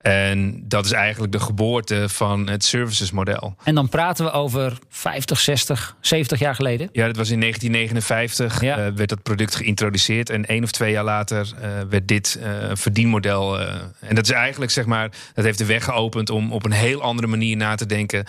[0.00, 3.56] En dat is eigenlijk de geboorte van het services model.
[3.64, 6.88] en dan praten we over 50, 60, 70 jaar geleden.
[6.92, 8.76] Ja, dat was in 1959 Ja.
[8.78, 10.30] eh, werd dat product geïntroduceerd.
[10.30, 11.52] En één of twee jaar later
[11.88, 12.38] werd dit
[12.72, 13.60] verdienmodel.
[13.60, 17.02] en dat is eigenlijk, zeg maar, dat heeft de weg geopend om op een heel
[17.02, 18.24] andere manier na te denken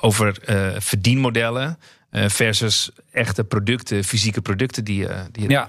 [0.00, 0.34] over
[0.78, 1.78] verdienmodellen.
[2.10, 5.68] Eh, versus echte producten, fysieke producten die, eh, die Ja,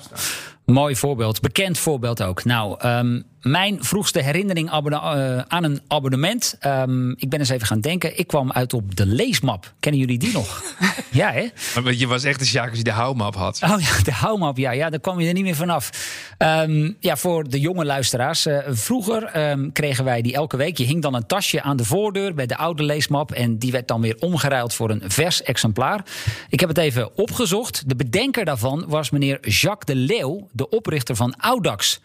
[0.65, 1.41] mooi voorbeeld.
[1.41, 2.43] Bekend voorbeeld ook.
[2.43, 6.55] Nou, ehm, mijn vroegste herinnering eh, aan een abonnement.
[6.59, 8.19] ehm, ik ben eens even gaan denken.
[8.19, 9.73] Ik kwam uit op de leesmap.
[9.79, 10.63] Kennen jullie die nog?
[11.11, 11.47] ja, hè?
[11.83, 13.59] Maar je was echt een Sjaak als je de houmap had.
[13.63, 14.57] Oh ja, de houmap.
[14.57, 15.89] Ja, ja, daar kwam je er niet meer vanaf.
[16.37, 18.45] Ehm ja, voor de jonge luisteraars.
[18.45, 20.77] eh, vroeger ehm, kregen wij die elke week.
[20.77, 23.31] Je hing dan een tasje aan de voordeur bij de oude leesmap.
[23.31, 26.03] En die werd dan weer omgeruild voor een vers exemplaar.
[26.49, 27.83] Ik heb het even opgezocht.
[27.89, 31.99] De bedenker daarvan was meneer Jacques de Leeuw, de oprichter van Audax.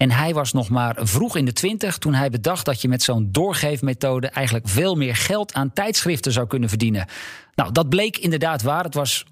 [0.00, 3.02] En hij was nog maar vroeg in de twintig toen hij bedacht dat je met
[3.02, 7.06] zo'n doorgeefmethode eigenlijk veel meer geld aan tijdschriften zou kunnen verdienen.
[7.54, 8.84] Nou, dat bleek inderdaad waar.
[8.84, 9.24] Het was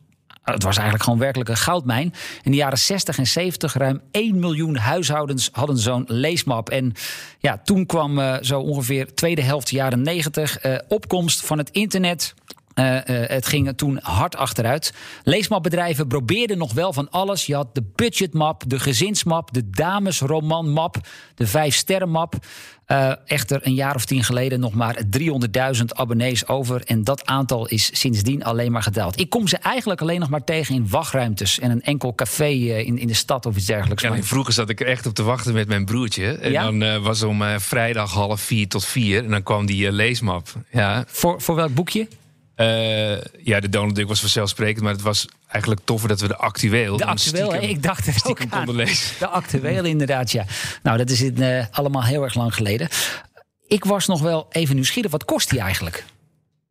[0.42, 2.14] het was eigenlijk gewoon werkelijk een goudmijn.
[2.42, 6.68] In de jaren 60 en 70 ruim 1 miljoen huishoudens hadden zo'n leesmap.
[6.68, 6.92] En
[7.38, 12.34] ja, toen kwam eh, zo ongeveer tweede helft jaren 90 eh, opkomst van het internet.
[12.78, 14.92] Eh, eh, het ging toen hard achteruit.
[15.22, 17.46] Leesmapbedrijven probeerden nog wel van alles.
[17.46, 20.96] Je had de budgetmap, de gezinsmap, de damesromanmap,
[21.34, 22.34] de vijfsterrenmap.
[22.84, 26.82] Eh echter, een jaar of tien geleden nog maar 300.000 abonnees over.
[26.84, 29.20] En dat aantal is sindsdien alleen maar gedaald.
[29.20, 31.58] Ik kom ze eigenlijk alleen nog maar tegen in wachtruimtes.
[31.58, 34.02] En een enkel café in, in de stad of iets dergelijks.
[34.02, 36.26] Ja, vroeger zat ik er echt op te wachten met mijn broertje.
[36.26, 36.70] En Ja?
[36.70, 39.24] dan was om vrijdag half vier tot vier.
[39.24, 40.48] En dan kwam die leesmap.
[40.70, 42.06] Ja, voor, voor welk boekje?
[42.58, 44.84] Eh, ja, de Donald Duck was vanzelfsprekend.
[44.84, 46.96] Maar het was eigenlijk toffer dat we de actueel...
[46.96, 48.64] De actueel, ik dacht ook stiekem aan.
[48.64, 49.18] konden lezen.
[49.18, 50.44] De actueel, inderdaad, ja.
[50.82, 52.88] Nou, dat is in, eh, allemaal heel erg lang geleden.
[53.66, 55.10] Ik was nog wel even nieuwsgierig.
[55.10, 56.04] Wat kost die eigenlijk?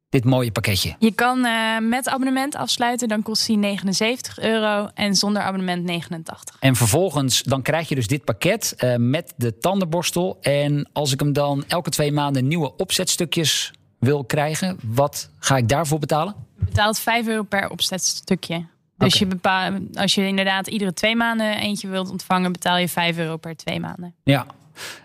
[0.10, 0.96] Dit mooie pakketje.
[1.00, 4.90] Je kan eh, met abonnement afsluiten, dan kost die 79 euro.
[4.94, 6.56] En zonder abonnement 89.
[6.60, 10.38] En vervolgens, dan krijg je dus dit pakket eh, met de tandenborstel.
[10.42, 15.70] En als ik hem dan elke twee maanden nieuwe opzetstukjes wil krijgen, wat ga ik
[15.70, 16.36] daarvoor betalen?
[16.60, 18.66] Je betaalt 5 euro per opzetstukje.
[18.98, 23.18] Dus je bepaalt, als je inderdaad iedere twee maanden eentje wilt ontvangen, betaal je 5
[23.18, 24.14] euro per twee maanden.
[24.24, 24.46] Ja.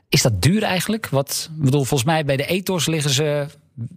[0.08, 1.08] Is dat duur eigenlijk?
[1.08, 3.46] Wat, bedoel, volgens mij bij de ethos liggen ze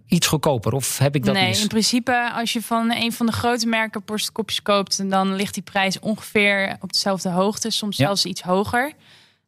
[0.06, 0.72] iets goedkoper.
[0.72, 1.62] Of heb ik dat nee, mis?
[1.62, 5.62] in principe als je van een van de grote merken borstkopjes koopt, dan ligt die
[5.62, 8.04] prijs ongeveer op dezelfde hoogte, soms Ja.
[8.04, 8.92] zelfs iets hoger.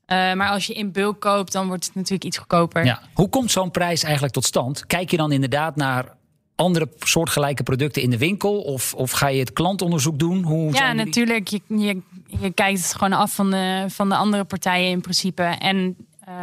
[0.08, 2.84] Eh, maar als je in bulk koopt, dan wordt het natuurlijk iets goedkoper.
[2.84, 3.02] Ja.
[3.14, 4.86] Hoe komt zo'n prijs eigenlijk tot stand?
[4.86, 6.16] Kijk je dan inderdaad naar
[6.56, 8.60] andere soortgelijke producten in de winkel?
[8.60, 10.42] Of, of ga je het klantonderzoek doen?
[10.42, 11.48] Hoe Ja, natuurlijk.
[11.48, 12.00] Je, je,
[12.40, 15.42] je kijkt het gewoon af van de, van de andere partijen in principe.
[15.42, 16.34] En eh,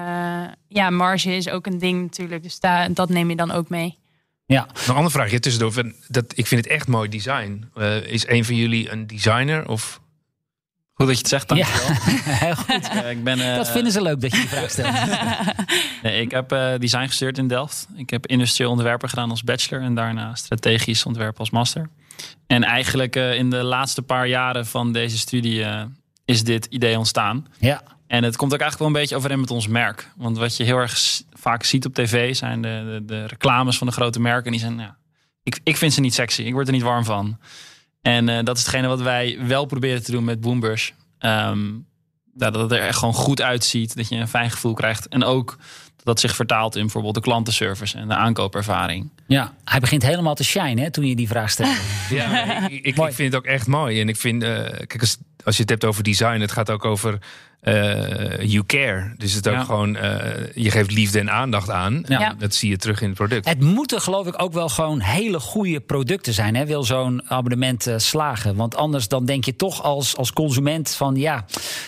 [0.68, 2.44] ja, marge is ook een ding natuurlijk.
[2.44, 3.98] Dus daar, dat neem je dan ook mee.
[4.46, 4.68] Ja.
[4.88, 5.72] Een andere vraagje tussendoor.
[5.74, 7.70] van- Dat, ik vind het echt mooi design.
[7.76, 9.68] Eh, is een van jullie een designer?
[9.70, 10.02] Of
[10.96, 12.36] Goed dat je het zegt, ja, dankjewel.
[12.46, 12.90] heel goed.
[13.16, 14.94] Ik ben, eh, Dat vinden ze leuk dat je die vraag stelt.
[16.04, 17.88] nee, ik heb eh, design gestudeerd in Delft.
[17.96, 21.90] Ik heb industrieel ontwerpen gedaan als bachelor en daarna strategisch ontwerpen als master.
[22.48, 25.84] En eigenlijk eh, in de laatste paar jaren van deze studie eh,
[26.26, 27.48] is dit idee ontstaan.
[27.60, 27.84] Ja.
[28.08, 30.12] En het komt ook eigenlijk wel een beetje overeen met ons merk.
[30.16, 31.00] Want wat je heel erg
[31.34, 34.52] vaak ziet op tv zijn de, de, de reclames van de grote merken.
[34.52, 34.98] Die zijn, ja,
[35.44, 36.42] ik, ik vind ze niet sexy.
[36.42, 37.38] Ik word er niet warm van.
[38.06, 40.92] En eh, dat is hetgene wat wij wel proberen te doen met Boombrush.
[41.18, 41.74] Ehm,
[42.34, 43.96] dat het er echt gewoon goed uitziet.
[43.96, 45.08] Dat je een fijn gevoel krijgt.
[45.08, 45.58] En ook
[46.06, 49.10] dat zich vertaalt in bijvoorbeeld de klantenservice en de aankoopervaring.
[49.28, 51.76] ja, hij begint helemaal te shine hè, toen je die vraag stelde.
[52.10, 54.02] Ja, ik, ik, vind het ook echt mooi.
[54.02, 56.86] En ik vind, eh, kijk, als, als je het hebt over design, het gaat ook
[56.86, 57.20] over
[57.62, 59.14] eh, you care.
[59.18, 59.64] Dus het ook Ja.
[59.64, 62.04] gewoon, eh, je geeft liefde en aandacht aan.
[62.08, 62.30] Ja.
[62.30, 63.48] En Dat zie je terug in het product.
[63.48, 66.56] Het moeten geloof ik ook wel gewoon hele goede producten zijn.
[66.56, 66.66] Hè?
[66.66, 68.56] Wil zo'n abonnement slagen.
[68.56, 71.46] Want anders dan denk je toch als, als consument van ja,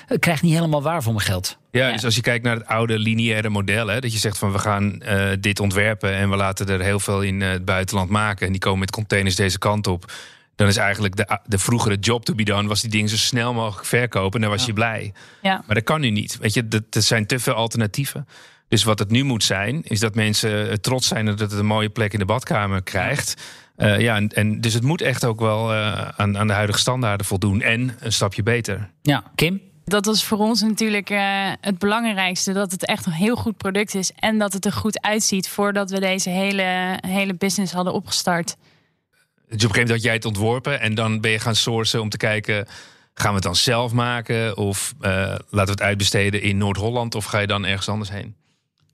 [0.08, 1.58] ik krijg niet helemaal waar voor mijn geld.
[1.72, 1.94] Ja, Ja.
[1.94, 4.60] dus als je kijkt naar het oude lineaire model, hè, dat je zegt van we
[4.60, 8.46] gaan eh, dit ontwerpen en we laten er heel veel in eh, het buitenland maken
[8.46, 10.12] en die komen met containers deze kant op.
[10.56, 13.54] Dan is eigenlijk de, de vroegere job to be done, was die dingen zo snel
[13.54, 15.14] mogelijk verkopen en dan was je blij.
[15.42, 15.64] Ja.
[15.66, 16.38] Maar dat kan nu niet.
[16.42, 18.28] Weet je, dat, er zijn te veel alternatieven.
[18.68, 21.66] Dus wat het nu moet zijn, is dat mensen eh, trots zijn dat het een
[21.66, 23.42] mooie plek in de badkamer krijgt.
[23.78, 27.62] Ja, en, en dus het moet echt ook wel aan, aan de huidige standaarden voldoen
[27.62, 28.90] en een stapje beter.
[29.02, 29.62] Ja, Kim?
[29.88, 32.54] Dat was voor ons natuurlijk eh, het belangrijkste.
[32.54, 34.12] Dat het echt een heel goed product is.
[34.20, 38.48] En dat het er goed uitziet voordat we deze hele, hele business hadden opgestart.
[38.48, 42.02] Dus op een gegeven moment had jij het ontworpen en dan ben je gaan sourcen
[42.02, 42.68] om te kijken.
[43.14, 44.58] Gaan we het dan zelf maken?
[44.58, 47.16] Of eh, laten we het uitbesteden in Noord-Holland?
[47.16, 48.36] Of ga je dan ergens anders heen?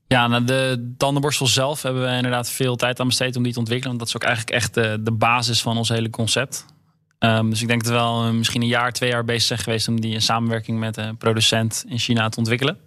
[0.07, 3.59] Ja, nou, de tandenborstel zelf hebben we inderdaad veel tijd aan besteed om die te
[3.59, 3.97] ontwikkelen.
[3.97, 6.65] Want dat is ook eigenlijk echt de, de basis van ons hele concept.
[7.23, 9.59] Ehm, dus ik denk dat we wel eh, misschien een jaar, twee jaar bezig zijn
[9.59, 12.77] geweest om die in samenwerking met een producent in China te ontwikkelen.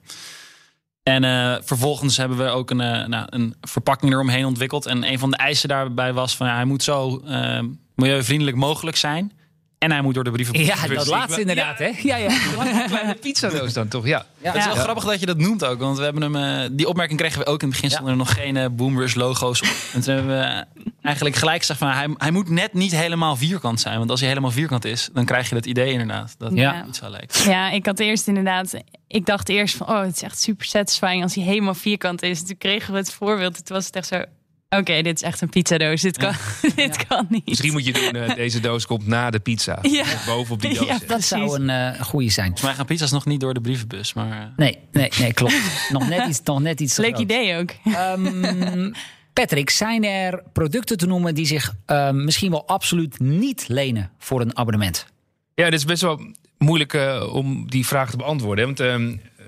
[1.02, 4.86] En eh, vervolgens hebben we ook een, eh, nou, een verpakking eromheen ontwikkeld.
[4.86, 7.60] En een van de eisen daarbij was van ja, hij moet zo eh,
[7.94, 9.32] milieuvriendelijk mogelijk zijn.
[9.78, 10.66] En hij moet door de brievenbus.
[10.66, 11.90] Ja, dat laatste inderdaad, hè?
[12.02, 12.38] Ja, ja.
[12.86, 14.06] Kleine pizzadoos dan toch?
[14.06, 14.26] Ja.
[14.38, 14.52] ja.
[14.52, 15.78] Het is wel grappig dat je dat noemt ook.
[15.80, 17.90] Want we hebben hem, eh, die opmerking kregen we ook in het begin.
[17.90, 19.68] stonden er nog geen eh, Boomrush logo's op.
[19.94, 20.64] En toen hebben we
[21.02, 21.88] eigenlijk gelijk gezegd van...
[21.88, 23.98] Hij, hij moet net niet helemaal vierkant zijn.
[23.98, 26.34] Want als hij helemaal vierkant is, dan krijg je dat idee inderdaad.
[26.38, 26.74] Dat Ja.
[26.74, 27.42] het iets zo lijkt.
[27.42, 28.74] Ja, ik had eerst inderdaad.
[29.08, 32.44] Ik dacht eerst van, oh, het is echt super satisfying als hij helemaal vierkant is.
[32.46, 33.66] Toen kregen we het voorbeeld.
[33.66, 34.22] Toen was het echt zo.
[34.68, 36.00] Oké, dit is echt een pizzadoos.
[36.00, 36.32] Dit kan,
[36.76, 37.46] dit kan niet.
[37.46, 39.78] Misschien moet je doen, eh, deze doos komt na de pizza.
[39.90, 40.04] Ja.
[40.26, 40.86] Bovenop die doos.
[40.86, 42.46] Ja, Dat zou een eh goede zijn.
[42.46, 44.12] Volgens mij gaan pizza's nog niet door de brievenbus.
[44.14, 45.54] Maar eh, Nee, nee, nee, klopt.
[45.90, 47.20] nog net iets, nog net iets Leuk groot.
[47.22, 47.70] idee ook.
[47.84, 48.92] Ehm,
[49.32, 54.40] Patrick, zijn er producten te noemen die zich ehm, misschien wel absoluut niet lenen voor
[54.40, 55.06] een abonnement?
[55.54, 56.20] Ja, het is best wel
[56.58, 56.98] moeilijk
[57.32, 58.64] om die vraag te beantwoorden.
[58.68, 58.74] hè.
[58.74, 59.44] Want ehm, eh,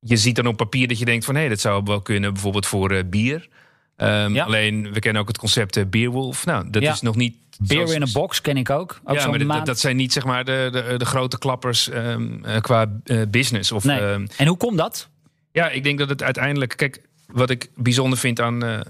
[0.00, 1.34] je ziet dan op papier dat je denkt van...
[1.34, 3.48] hé, dat zou wel kunnen bijvoorbeeld voor eh, bier.
[3.96, 4.44] Ehm, Ja.
[4.44, 6.46] Alleen, we kennen ook het concept eh, Beerwolf.
[6.46, 6.92] Nou, dat Ja.
[6.92, 7.36] is nog niet...
[7.58, 9.00] Beer in a box ken ik ook.
[9.04, 11.88] ook ja, maar dat, maand- dat zijn niet zeg maar de, de, de grote klappers
[11.88, 13.72] ehm, eh, qua eh, business.
[13.72, 14.00] Of, Nee.
[14.00, 15.08] ehm, En hoe komt dat?
[15.52, 16.76] Ja, ik denk dat het uiteindelijk.
[16.76, 18.82] Kijk, wat ik bijzonder vind aan,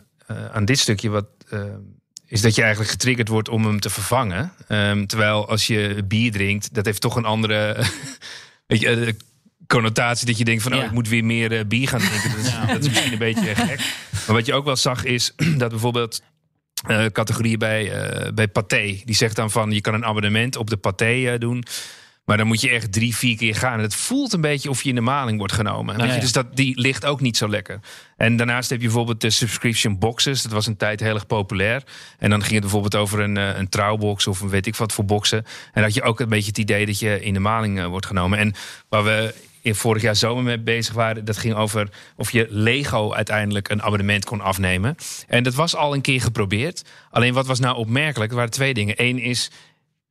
[0.52, 1.26] aan dit stukje, wat,
[2.26, 4.52] is dat je eigenlijk getriggerd wordt om hem te vervangen.
[5.06, 7.76] Terwijl als je bier drinkt, dat heeft toch een andere
[8.66, 9.16] weet je,
[9.66, 10.26] connotatie.
[10.26, 10.84] Dat je denkt van, oh, Ja.
[10.84, 12.30] ik moet weer meer eh, bier gaan drinken.
[12.30, 13.78] Dat is, dat is misschien een beetje gek.
[14.26, 16.22] Maar wat je ook wel zag is dat bijvoorbeeld
[16.86, 19.00] eh, categorieën bij, eh, bij Pathé.
[19.04, 21.64] Die zegt dan van, je kan een abonnement op de Pathé doen.
[22.24, 23.72] Maar dan moet je echt drie, vier keer gaan.
[23.72, 26.06] En het voelt een beetje of je in de maling wordt genomen.
[26.06, 26.18] Ja.
[26.18, 27.80] Dus dat, die ligt ook niet zo lekker.
[28.16, 30.42] En daarnaast heb je bijvoorbeeld de subscription boxes.
[30.42, 31.82] Dat was een tijd heel erg populair.
[32.18, 35.04] En dan ging het bijvoorbeeld over een, een trouwbox of een weet ik wat voor
[35.04, 35.38] boxen.
[35.38, 38.06] En dan had je ook een beetje het idee dat je in de maling wordt
[38.06, 38.38] genomen.
[38.38, 38.54] En
[38.88, 39.34] waar we
[39.66, 43.82] in vorig jaar zomer mee bezig waren, dat ging over of je Lego uiteindelijk een
[43.82, 44.96] abonnement kon afnemen.
[45.28, 46.84] En dat was al een keer geprobeerd.
[47.10, 48.30] Alleen wat was nou opmerkelijk?
[48.30, 48.94] Er waren twee dingen.
[48.96, 49.50] Eén is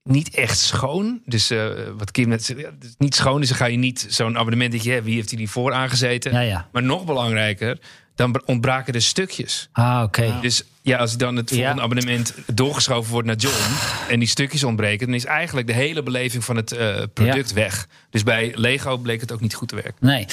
[0.04, 1.22] niet echt schoon.
[1.26, 3.40] Dus eh, wat Kim net zei, ja, is niet schoon.
[3.40, 5.02] Dus dan ga je niet zo'n abonnement dat je.
[5.02, 6.32] Wie heeft hij die voor aangezeten?
[6.32, 6.70] Ja, ja.
[6.72, 7.78] Maar nog belangrijker,
[8.16, 9.70] dan ontbraken er stukjes.
[9.72, 10.38] Ah, oké.
[10.42, 11.56] Dus ja, als dan het Ja.
[11.56, 13.74] volgende abonnement doorgeschoven wordt naar John
[14.10, 17.88] en die stukjes ontbreken, dan is eigenlijk de hele beleving van het eh, product weg.
[18.10, 19.96] Dus bij Lego bleek het ook niet goed te werken.
[20.00, 20.26] Nee.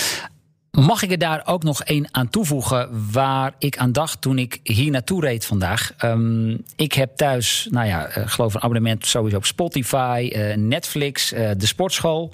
[0.70, 4.60] Mag ik er daar ook nog één aan toevoegen waar ik aan dacht toen ik
[4.62, 5.92] hier naartoe reed vandaag?
[5.96, 11.32] Ehm, ik heb thuis, nou ja, eh, geloof een abonnement sowieso op Spotify, eh, Netflix,
[11.32, 12.32] eh, de sportschool.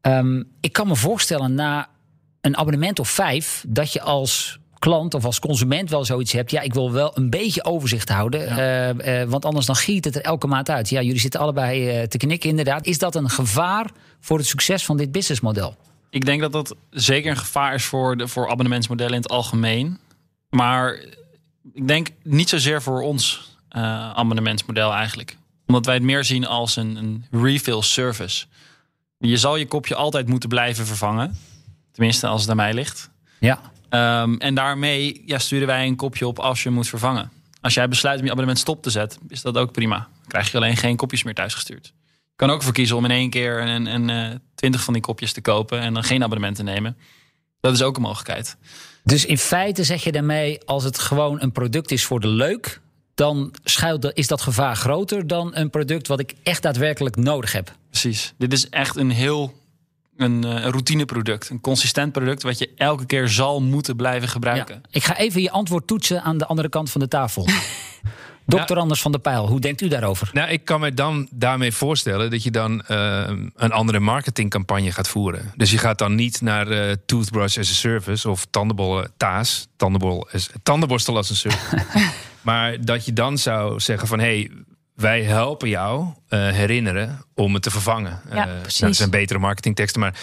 [0.00, 1.88] Ehm, ik kan me voorstellen na
[2.40, 6.50] een abonnement of vijf dat je als klant of als consument wel zoiets hebt.
[6.50, 8.46] Ja, ik wil wel een beetje overzicht houden.
[8.48, 10.88] eh, eh, want anders dan giet het er elke maand uit.
[10.88, 12.86] Ja, jullie zitten allebei eh, te knikken inderdaad.
[12.86, 15.76] Is dat een gevaar voor het succes van dit businessmodel?
[16.10, 19.98] ik denk dat dat zeker een gevaar is voor, de, voor abonnementsmodellen in het algemeen.
[20.50, 20.92] Maar
[21.72, 23.56] ik denk niet zozeer voor ons
[24.14, 25.36] abonnementsmodel eigenlijk.
[25.66, 28.46] Omdat wij het meer zien als een, een refill service.
[29.18, 31.36] Je zal je kopje altijd moeten blijven vervangen.
[31.92, 33.10] Tenminste, als het aan mij ligt.
[33.38, 33.60] Ja.
[33.88, 37.30] Ehm, en daarmee ja, sturen wij een kopje op als je moet vervangen.
[37.60, 39.96] Als jij besluit om je abonnement stop te zetten, is dat ook prima.
[39.96, 41.86] Dan krijg je alleen geen kopjes meer thuisgestuurd.
[42.06, 45.02] Je kan ook voor kiezen om in één keer een, een, een, 20 van die
[45.02, 46.96] kopjes te kopen en dan geen abonnement te nemen.
[47.60, 48.56] Dat is ook een mogelijkheid.
[49.04, 52.80] Dus in feite zeg je daarmee, als het gewoon een product is voor de leuk,
[53.14, 57.52] dan schuilt, de- is dat gevaar groter dan een product wat ik echt daadwerkelijk nodig
[57.52, 57.76] heb.
[57.90, 58.34] Precies.
[58.38, 59.57] Dit is echt een heel
[60.18, 61.50] een, eh, een routineproduct.
[61.50, 64.74] Een consistent product wat je elke keer zal moeten blijven gebruiken.
[64.74, 64.88] Ja.
[64.90, 67.48] Ik ga even je antwoord toetsen aan de andere kant van de tafel.
[68.48, 70.30] Dokter Anders van der Pijl, hoe denkt u daarover?
[70.32, 75.08] Nou, ik kan me dan daarmee voorstellen dat je dan eh, een andere marketingcampagne gaat
[75.08, 75.52] voeren.
[75.56, 80.28] Dus je gaat dan niet naar eh, Toothbrush as a Service of tandenbollen Taas, tandenbol
[80.32, 81.84] as, tandenborstel als een service.
[82.40, 84.50] maar dat je dan zou zeggen van hé, hey,
[85.00, 88.20] wij helpen jou eh, herinneren om het te vervangen.
[88.30, 88.78] Ja, Eh, precies.
[88.78, 90.18] nou, dat zijn betere marketingteksten, maar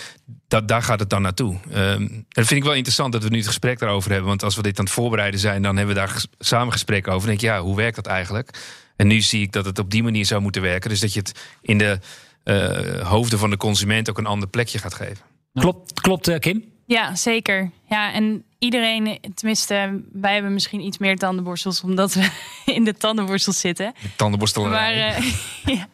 [0.48, 1.58] dat, daar gaat het dan naartoe.
[1.72, 4.28] Ehm, en dat vind ik wel interessant dat we nu het gesprek daarover hebben.
[4.30, 7.20] Want als we dit aan het voorbereiden zijn, dan hebben we daar samen gesprek over.
[7.20, 8.60] Dan denk ik, ja, hoe werkt dat eigenlijk?
[8.96, 10.90] En nu zie ik dat het op die manier zou moeten werken.
[10.90, 12.00] Dus dat je het in de
[12.44, 15.24] eh, hoofden van de consument ook een ander plekje gaat geven.
[15.54, 16.64] Klopt, klopt Kim?
[16.86, 17.72] Ja, zeker.
[17.90, 22.30] Ja, en iedereen, tenminste, wij hebben misschien iets meer tandenborstels omdat we
[22.66, 23.94] in de tandenborstels zitten.
[24.02, 24.96] De tandenborstelarij.
[24.98, 25.34] Maar, eh,
[25.78, 25.88] ja.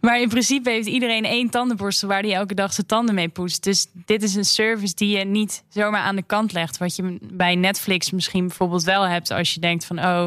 [0.00, 3.62] maar in principe heeft iedereen één tandenborstel waar hij elke dag zijn tanden mee poetst.
[3.62, 6.78] Dus dit is een service die je niet zomaar aan de kant legt.
[6.78, 10.26] Wat je bij Netflix misschien bijvoorbeeld wel hebt als je denkt van oh,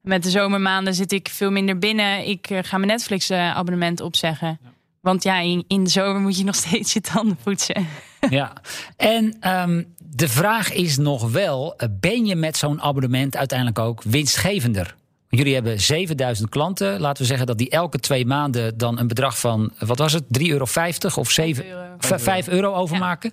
[0.00, 2.28] met de zomermaanden zit ik veel minder binnen.
[2.28, 4.58] Ik eh, ga mijn Netflix eh, abonnement opzeggen.
[5.04, 7.86] Want ja, in, in de zomer moet je nog steeds je tanden poetsen.
[8.30, 8.52] Ja.
[8.96, 14.02] En ehm, de vraag is nog wel, eh, ben je met zo'n abonnement uiteindelijk ook
[14.02, 14.94] winstgevender?
[15.28, 17.00] Jullie hebben 7000 klanten.
[17.00, 20.24] Laten we zeggen dat die elke twee maanden dan een bedrag van, wat was het,
[20.38, 20.66] 3,50 euro
[21.14, 21.82] of 7, euro.
[21.98, 23.32] 5 euro, 5 euro overmaken.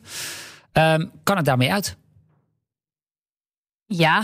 [0.72, 1.98] Ehm, kan het daarmee uit?
[3.94, 4.24] Ja,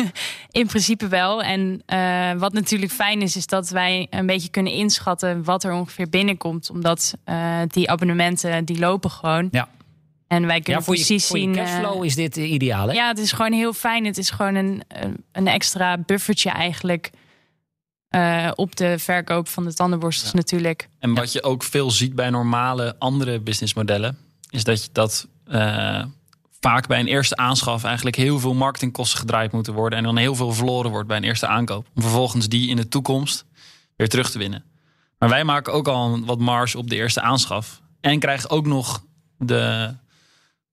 [0.50, 1.42] in principe wel.
[1.42, 5.72] En eh, wat natuurlijk fijn is, is dat wij een beetje kunnen inschatten wat er
[5.72, 6.70] ongeveer binnenkomt.
[6.70, 9.48] Omdat eh, die abonnementen, die lopen gewoon.
[9.50, 9.68] Ja.
[10.26, 11.54] En wij kunnen Ja, voor je, precies voor je zien...
[11.54, 12.94] cashflow eh, is dit ideaal, hè?
[12.94, 14.04] ja, het is gewoon heel fijn.
[14.04, 17.10] Het is gewoon een, een- een extra buffertje eigenlijk...
[18.08, 20.88] eh, op de verkoop van de tandenborstels natuurlijk.
[20.98, 24.18] En wat je ook veel ziet bij normale andere businessmodellen,
[24.50, 26.04] is dat je dat eh,
[26.64, 30.34] vaak bij een eerste aanschaf eigenlijk heel veel marketingkosten gedraaid moeten worden en dan heel
[30.34, 31.86] veel verloren wordt bij een eerste aankoop.
[31.94, 33.44] Om vervolgens die in de toekomst
[33.96, 34.64] weer terug te winnen.
[35.18, 39.04] Maar wij maken ook al wat marge op de eerste aanschaf en krijgen ook nog
[39.38, 39.94] de,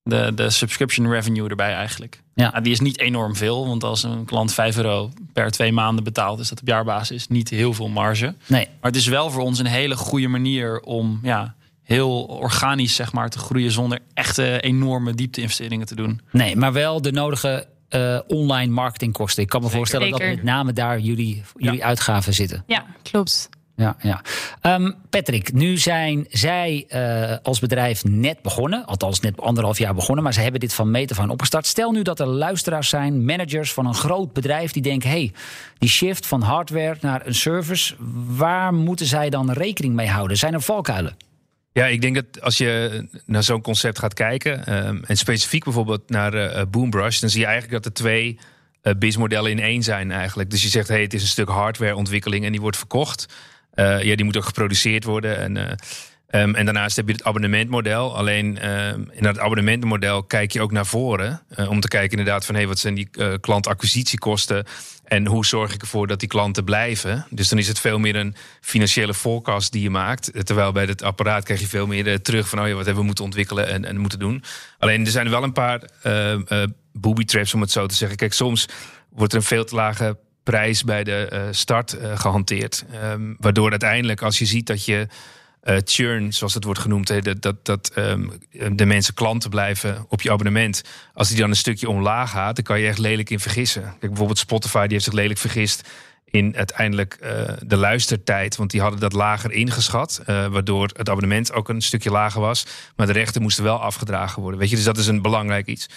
[0.04, 2.24] de, de subscription revenue erbij eigenlijk.
[2.34, 2.52] Ja.
[2.52, 6.04] Nou, die is niet enorm veel, want als een klant 5 euro per twee maanden
[6.04, 8.36] betaalt, is dat op jaarbasis niet heel veel marge.
[8.46, 8.66] Nee.
[8.66, 11.56] Maar het is wel voor ons een hele goede manier om ja,
[11.92, 16.22] heel organisch zeg maar, te groeien zonder echte enorme diepte-investeringen te doen.
[16.32, 19.44] Nee, maar wel de nodige eh, online marketingkosten.
[19.44, 22.64] Ik kan me voorstellen dat met name daar jullie, jullie uitgaven zitten.
[22.68, 23.50] Ja, klopt.
[23.76, 24.22] Ja, ja.
[24.62, 28.86] Ehm, Patrick, nu zijn zij eh, als bedrijf net begonnen.
[28.86, 30.24] Althans, net anderhalf jaar begonnen.
[30.24, 31.66] Maar ze hebben dit van meet af aan opgestart.
[31.66, 34.72] Stel nu dat er luisteraars zijn, managers van een groot bedrijf...
[34.72, 35.32] die denken, hey,
[35.78, 37.96] die shift van hardware naar een service...
[38.28, 40.38] waar moeten zij dan rekening mee houden?
[40.38, 41.16] Zijn er valkuilen?
[41.74, 46.10] Ja, ik denk dat als je naar zo'n concept gaat kijken, ehm, en specifiek bijvoorbeeld
[46.10, 48.40] naar eh, Boombrush, dan zie je eigenlijk dat er twee
[48.84, 50.50] uh, BIS-modellen in één zijn eigenlijk.
[50.50, 53.26] Dus je zegt, hey, het is een stuk hardwareontwikkeling en die wordt verkocht.
[53.76, 55.38] Ja, die moet ook geproduceerd worden.
[55.38, 55.78] En,
[56.32, 58.18] um, en daarnaast heb je het abonnementmodel.
[58.18, 61.42] Alleen um, in dat abonnementmodel kijk je ook naar voren.
[61.58, 64.66] Uh, om te kijken inderdaad van hey, wat zijn die klantacquisitiekosten.
[65.04, 67.26] En hoe zorg ik ervoor dat die klanten blijven.
[67.30, 70.46] Dus dan is het veel meer een financiële forecast die je maakt.
[70.46, 73.08] Terwijl bij het apparaat krijg je veel meer terug van oh ja, wat hebben we
[73.08, 74.44] moeten ontwikkelen en, en moeten doen.
[74.80, 75.82] Alleen er zijn wel een paar
[76.94, 78.18] booby traps om het zo te zeggen.
[78.18, 78.68] Kijk, soms
[79.10, 82.86] wordt er een veel te lage prijs bij de uh, start uh, gehanteerd.
[83.38, 85.08] Waardoor uiteindelijk, als je ziet dat je
[85.64, 88.32] uh, churn, zoals het wordt genoemd, dat, dat, dat um,
[88.72, 90.82] de mensen klanten blijven op je abonnement.
[91.14, 93.82] Als die dan een stukje omlaag gaat, dan kan je echt lelijk in vergissen.
[93.82, 95.90] Kijk, bijvoorbeeld Spotify, die heeft zich lelijk vergist
[96.26, 97.18] in uiteindelijk
[97.66, 98.56] de luistertijd.
[98.56, 100.22] Want die hadden dat lager ingeschat.
[100.26, 102.66] waardoor het abonnement ook een stukje lager was.
[102.96, 104.60] Maar de rechten moesten wel afgedragen worden.
[104.60, 105.88] Weet je, dus dat is een belangrijk iets.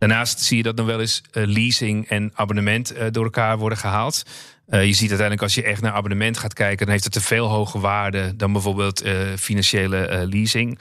[0.00, 3.78] Daarnaast zie je dat nog wel eens uh, leasing en abonnement uh, door elkaar worden
[3.78, 4.22] gehaald.
[4.68, 7.20] Uh, je ziet uiteindelijk als je echt naar abonnement gaat kijken, dan heeft het een
[7.20, 9.04] veel hoger waarde dan bijvoorbeeld
[9.38, 10.78] financiële leasing.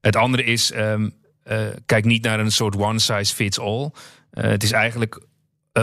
[0.00, 1.14] Het andere is, um,
[1.86, 3.90] kijk niet naar een soort one size fits all.
[4.30, 5.20] het is eigenlijk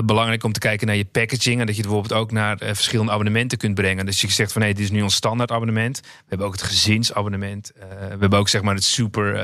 [0.05, 3.57] belangrijk om te kijken naar je packaging en dat je bijvoorbeeld ook naar verschillende abonnementen
[3.57, 4.05] kunt brengen.
[4.05, 5.99] Dus je zegt van hé, dit is nu ons standaard abonnement.
[5.99, 7.71] We hebben ook het gezinsabonnement.
[7.75, 9.35] we hebben ook zeg maar het super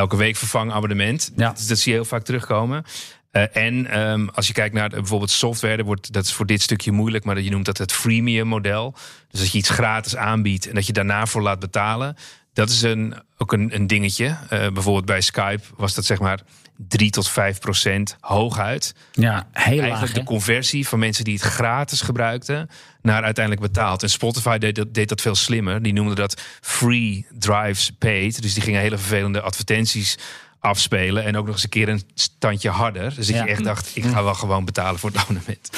[0.00, 1.32] elke week vervangen abonnement.
[1.36, 1.48] Ja.
[1.48, 2.84] Dat, dat, zie je heel vaak terugkomen.
[3.32, 6.62] Uh, en um, als je kijkt naar bijvoorbeeld software, dat, wordt, dat is voor dit
[6.62, 8.94] stukje moeilijk, maar je noemt dat het freemium model.
[9.30, 12.16] Dus dat je iets gratis aanbiedt en dat je daarna voor laat betalen.
[12.52, 14.26] Dat is een, ook een, een dingetje.
[14.26, 16.40] Eh, bijvoorbeeld bij Skype was dat zeg maar
[16.88, 18.94] 3 tot 5 procent hooguit.
[19.12, 20.12] Ja, heel Eigenlijk laag.
[20.12, 22.68] de conversie van mensen die het gratis gebruikten
[23.02, 24.02] naar uiteindelijk betaald.
[24.02, 25.82] En Spotify deed dat, deed dat veel slimmer.
[25.82, 28.42] Die noemden dat free drives paid.
[28.42, 30.18] Dus die gingen hele vervelende advertenties
[30.60, 31.24] afspelen.
[31.24, 33.14] En ook nog eens een keer een standje harder.
[33.14, 33.44] Dus Ja.
[33.44, 35.70] je echt dacht, ik ga wel gewoon betalen voor het abonnement.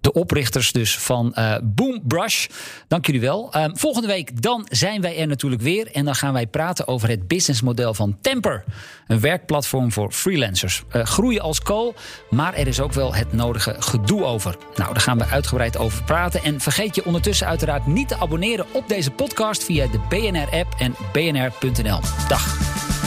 [0.00, 2.46] De oprichters dus van eh Boombrush.
[2.88, 3.52] Dank jullie wel.
[3.52, 5.90] Ehm, volgende week dan zijn wij er natuurlijk weer.
[5.92, 8.64] En dan gaan wij praten over het businessmodel van Temper.
[9.06, 10.82] Een werkplatform voor freelancers.
[10.88, 11.94] Eh, groeien als kool,
[12.30, 14.56] maar er is ook wel het nodige gedoe over.
[14.76, 16.42] Nou, daar gaan we uitgebreid over praten.
[16.42, 19.64] En vergeet je ondertussen uiteraard niet te abonneren op deze podcast...
[19.64, 22.00] via de BNR-app en bnr.nl.
[22.28, 23.05] Dag.